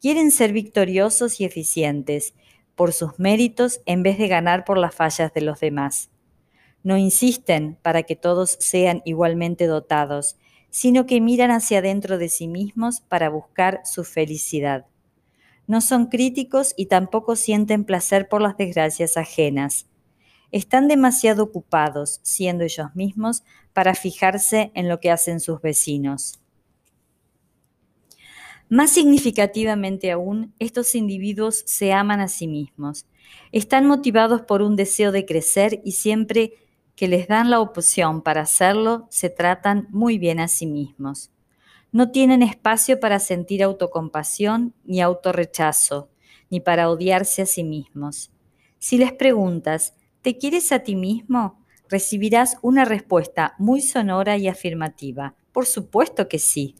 Quieren 0.00 0.30
ser 0.30 0.52
victoriosos 0.52 1.40
y 1.40 1.44
eficientes 1.44 2.34
por 2.78 2.92
sus 2.92 3.18
méritos 3.18 3.80
en 3.86 4.04
vez 4.04 4.18
de 4.18 4.28
ganar 4.28 4.64
por 4.64 4.78
las 4.78 4.94
fallas 4.94 5.34
de 5.34 5.40
los 5.40 5.58
demás. 5.58 6.10
No 6.84 6.96
insisten 6.96 7.76
para 7.82 8.04
que 8.04 8.14
todos 8.14 8.56
sean 8.60 9.02
igualmente 9.04 9.66
dotados, 9.66 10.36
sino 10.70 11.04
que 11.04 11.20
miran 11.20 11.50
hacia 11.50 11.80
adentro 11.80 12.18
de 12.18 12.28
sí 12.28 12.46
mismos 12.46 13.00
para 13.00 13.30
buscar 13.30 13.80
su 13.84 14.04
felicidad. 14.04 14.86
No 15.66 15.80
son 15.80 16.06
críticos 16.06 16.72
y 16.76 16.86
tampoco 16.86 17.34
sienten 17.34 17.82
placer 17.84 18.28
por 18.28 18.40
las 18.40 18.56
desgracias 18.56 19.16
ajenas. 19.16 19.88
Están 20.52 20.86
demasiado 20.86 21.42
ocupados, 21.42 22.20
siendo 22.22 22.62
ellos 22.62 22.94
mismos, 22.94 23.42
para 23.72 23.96
fijarse 23.96 24.70
en 24.74 24.88
lo 24.88 25.00
que 25.00 25.10
hacen 25.10 25.40
sus 25.40 25.60
vecinos. 25.60 26.40
Más 28.68 28.90
significativamente 28.90 30.10
aún, 30.10 30.54
estos 30.58 30.94
individuos 30.94 31.62
se 31.66 31.92
aman 31.92 32.20
a 32.20 32.28
sí 32.28 32.46
mismos. 32.46 33.06
Están 33.52 33.86
motivados 33.86 34.42
por 34.42 34.62
un 34.62 34.76
deseo 34.76 35.12
de 35.12 35.24
crecer 35.24 35.80
y 35.84 35.92
siempre 35.92 36.52
que 36.94 37.08
les 37.08 37.28
dan 37.28 37.50
la 37.50 37.60
opción 37.60 38.22
para 38.22 38.42
hacerlo, 38.42 39.06
se 39.10 39.30
tratan 39.30 39.86
muy 39.90 40.18
bien 40.18 40.40
a 40.40 40.48
sí 40.48 40.66
mismos. 40.66 41.30
No 41.92 42.10
tienen 42.10 42.42
espacio 42.42 43.00
para 43.00 43.18
sentir 43.18 43.62
autocompasión 43.62 44.74
ni 44.84 45.00
autorrechazo, 45.00 46.10
ni 46.50 46.60
para 46.60 46.90
odiarse 46.90 47.42
a 47.42 47.46
sí 47.46 47.64
mismos. 47.64 48.32
Si 48.78 48.98
les 48.98 49.12
preguntas, 49.12 49.94
¿te 50.22 50.36
quieres 50.36 50.72
a 50.72 50.80
ti 50.80 50.96
mismo? 50.96 51.58
recibirás 51.88 52.58
una 52.62 52.84
respuesta 52.84 53.54
muy 53.58 53.80
sonora 53.80 54.36
y 54.36 54.48
afirmativa. 54.48 55.34
Por 55.52 55.66
supuesto 55.66 56.28
que 56.28 56.38
sí. 56.38 56.76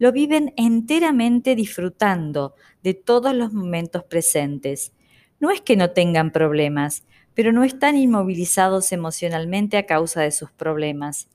Lo 0.00 0.12
viven 0.12 0.54
enteramente 0.56 1.54
disfrutando 1.54 2.54
de 2.82 2.94
todos 2.94 3.34
los 3.34 3.52
momentos 3.52 4.02
presentes. 4.02 4.94
No 5.40 5.50
es 5.50 5.60
que 5.60 5.76
no 5.76 5.90
tengan 5.90 6.32
problemas, 6.32 7.04
pero 7.34 7.52
no 7.52 7.64
están 7.64 7.98
inmovilizados 7.98 8.92
emocionalmente 8.92 9.76
a 9.76 9.84
causa 9.84 10.22
de 10.22 10.30
sus 10.30 10.50
problemas. 10.52 11.28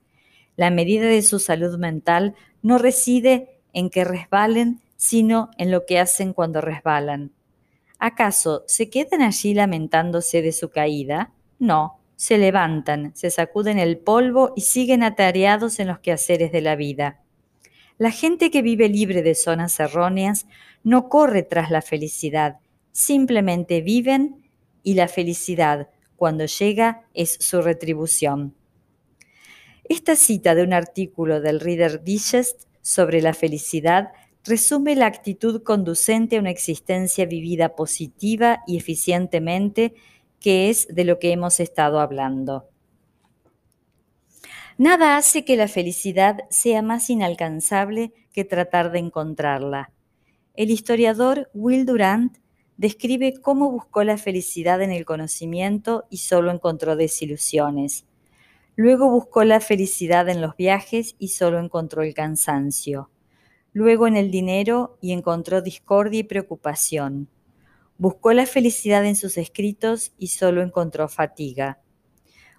La 0.56 0.72
medida 0.72 1.06
de 1.06 1.22
su 1.22 1.38
salud 1.38 1.78
mental 1.78 2.34
no 2.64 2.80
reside 2.80 3.62
en 3.72 3.92
que 3.92 4.04
resbalen, 4.04 4.82
sino 4.96 5.52
en 5.60 5.70
lo 5.70 5.86
que 5.86 6.00
hacen 6.00 6.34
cuando 6.34 6.60
resbalan. 6.60 7.34
¿Acaso 8.00 8.64
se 8.66 8.90
quedan 8.90 9.22
allí 9.22 9.54
lamentándose 9.54 10.42
de 10.42 10.52
su 10.52 10.72
caída? 10.72 11.32
No, 11.60 12.00
se 12.16 12.40
levantan, 12.40 13.16
se 13.16 13.30
sacuden 13.30 13.78
el 13.78 14.00
polvo 14.00 14.54
y 14.56 14.62
siguen 14.62 15.04
atareados 15.04 15.80
en 15.80 15.88
los 15.88 16.00
quehaceres 16.00 16.52
de 16.52 16.62
la 16.62 16.76
vida. 16.76 17.22
La 17.98 18.12
gente 18.12 18.52
que 18.52 18.62
vive 18.62 18.90
libre 18.90 19.22
de 19.24 19.36
zonas 19.36 19.80
erróneas 19.80 20.48
no 20.84 21.08
corre 21.08 21.44
tras 21.44 21.72
la 21.72 21.82
felicidad, 21.82 22.60
simplemente 22.92 23.82
viven 23.82 24.50
y 24.84 24.96
la 24.96 25.08
felicidad, 25.08 25.90
cuando 26.18 26.46
llega, 26.46 27.06
es 27.14 27.38
su 27.40 27.62
retribución. 27.62 28.54
Esta 29.86 30.16
cita 30.16 30.56
de 30.56 30.64
un 30.64 30.74
artículo 30.74 31.40
del 31.40 31.60
Reader 31.62 32.04
Digest 32.04 32.64
sobre 32.82 33.22
la 33.22 33.34
felicidad 33.34 34.10
resume 34.44 34.96
la 34.96 35.06
actitud 35.06 35.64
conducente 35.64 36.36
a 36.36 36.40
una 36.40 36.52
existencia 36.52 37.26
vivida 37.26 37.76
positiva 37.76 38.62
y 38.68 38.78
eficientemente, 38.78 39.94
que 40.40 40.70
es 40.70 40.88
de 40.90 41.06
lo 41.06 41.18
que 41.18 41.32
hemos 41.32 41.60
estado 41.60 42.00
hablando. 42.00 42.70
Nada 44.78 45.16
hace 45.16 45.46
que 45.46 45.56
la 45.56 45.70
felicidad 45.70 46.40
sea 46.50 46.82
más 46.82 47.10
inalcanzable 47.10 48.12
que 48.34 48.44
tratar 48.44 48.92
de 48.92 49.00
encontrarla. 49.00 49.94
El 50.54 50.70
historiador 50.70 51.50
Will 51.54 51.86
Durant 51.86 52.38
describe 52.76 53.40
cómo 53.42 53.72
buscó 53.72 54.04
la 54.04 54.18
felicidad 54.18 54.82
en 54.82 54.92
el 54.92 55.06
conocimiento 55.06 56.06
y 56.10 56.18
solo 56.18 56.52
encontró 56.52 56.98
desilusiones. 56.98 58.06
Luego 58.76 59.10
buscó 59.10 59.46
la 59.46 59.62
felicidad 59.62 60.28
en 60.28 60.42
los 60.42 60.58
viajes 60.58 61.16
y 61.20 61.30
solo 61.30 61.60
encontró 61.60 62.04
el 62.04 62.14
cansancio. 62.14 63.10
Luego 63.72 64.08
en 64.08 64.18
el 64.18 64.30
dinero 64.30 64.98
y 65.00 65.14
encontró 65.14 65.62
discordia 65.62 66.20
y 66.20 66.24
preocupación. 66.24 67.30
Buscó 67.98 68.34
la 68.34 68.46
felicidad 68.46 69.06
en 69.06 69.16
sus 69.16 69.38
escritos 69.38 70.12
y 70.18 70.28
solo 70.28 70.62
encontró 70.62 71.08
fatiga. 71.08 71.80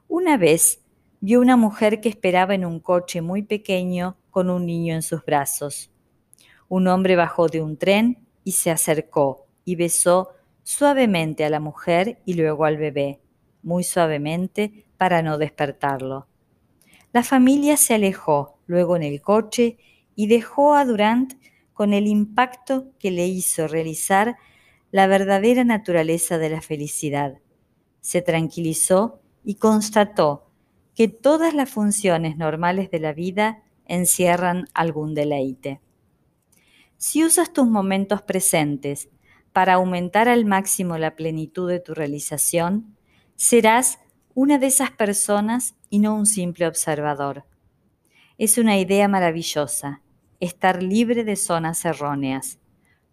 Una 0.08 0.38
vez 0.38 0.80
vio 1.20 1.40
una 1.40 1.56
mujer 1.56 2.00
que 2.00 2.08
esperaba 2.08 2.54
en 2.54 2.64
un 2.64 2.80
coche 2.80 3.20
muy 3.20 3.42
pequeño 3.42 4.16
con 4.30 4.50
un 4.50 4.66
niño 4.66 4.94
en 4.94 5.02
sus 5.02 5.24
brazos. 5.24 5.90
Un 6.68 6.88
hombre 6.88 7.16
bajó 7.16 7.48
de 7.48 7.62
un 7.62 7.76
tren 7.76 8.18
y 8.44 8.52
se 8.52 8.70
acercó 8.70 9.46
y 9.64 9.76
besó 9.76 10.30
suavemente 10.62 11.44
a 11.44 11.50
la 11.50 11.60
mujer 11.60 12.20
y 12.24 12.34
luego 12.34 12.64
al 12.64 12.76
bebé, 12.76 13.20
muy 13.62 13.84
suavemente 13.84 14.86
para 14.96 15.22
no 15.22 15.38
despertarlo. 15.38 16.26
La 17.12 17.22
familia 17.22 17.76
se 17.76 17.94
alejó 17.94 18.58
luego 18.66 18.96
en 18.96 19.02
el 19.02 19.20
coche 19.22 19.78
y 20.14 20.26
dejó 20.26 20.74
a 20.74 20.84
Durant 20.84 21.34
con 21.72 21.92
el 21.92 22.06
impacto 22.06 22.92
que 22.98 23.10
le 23.10 23.26
hizo 23.26 23.68
realizar 23.68 24.36
la 24.90 25.06
verdadera 25.06 25.62
naturaleza 25.64 26.38
de 26.38 26.50
la 26.50 26.62
felicidad. 26.62 27.38
Se 28.00 28.22
tranquilizó 28.22 29.20
y 29.44 29.56
constató 29.56 30.45
que 30.96 31.08
todas 31.08 31.54
las 31.54 31.70
funciones 31.70 32.38
normales 32.38 32.90
de 32.90 32.98
la 32.98 33.12
vida 33.12 33.62
encierran 33.84 34.66
algún 34.72 35.14
deleite. 35.14 35.80
Si 36.96 37.22
usas 37.22 37.52
tus 37.52 37.68
momentos 37.68 38.22
presentes 38.22 39.10
para 39.52 39.74
aumentar 39.74 40.28
al 40.28 40.46
máximo 40.46 40.96
la 40.96 41.14
plenitud 41.14 41.68
de 41.68 41.80
tu 41.80 41.92
realización, 41.92 42.96
serás 43.36 43.98
una 44.34 44.58
de 44.58 44.68
esas 44.68 44.90
personas 44.90 45.76
y 45.90 45.98
no 45.98 46.16
un 46.16 46.24
simple 46.24 46.66
observador. 46.66 47.44
Es 48.38 48.56
una 48.56 48.78
idea 48.78 49.06
maravillosa, 49.06 50.00
estar 50.40 50.82
libre 50.82 51.24
de 51.24 51.36
zonas 51.36 51.84
erróneas. 51.84 52.58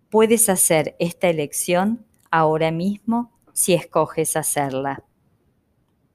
Puedes 0.09 0.47
hacer 0.47 0.95
esta 0.99 1.27
elección 1.27 2.05
ahora 2.31 2.71
mismo 2.71 3.31
si 3.51 3.73
escoges 3.73 4.37
hacerla. 4.37 5.03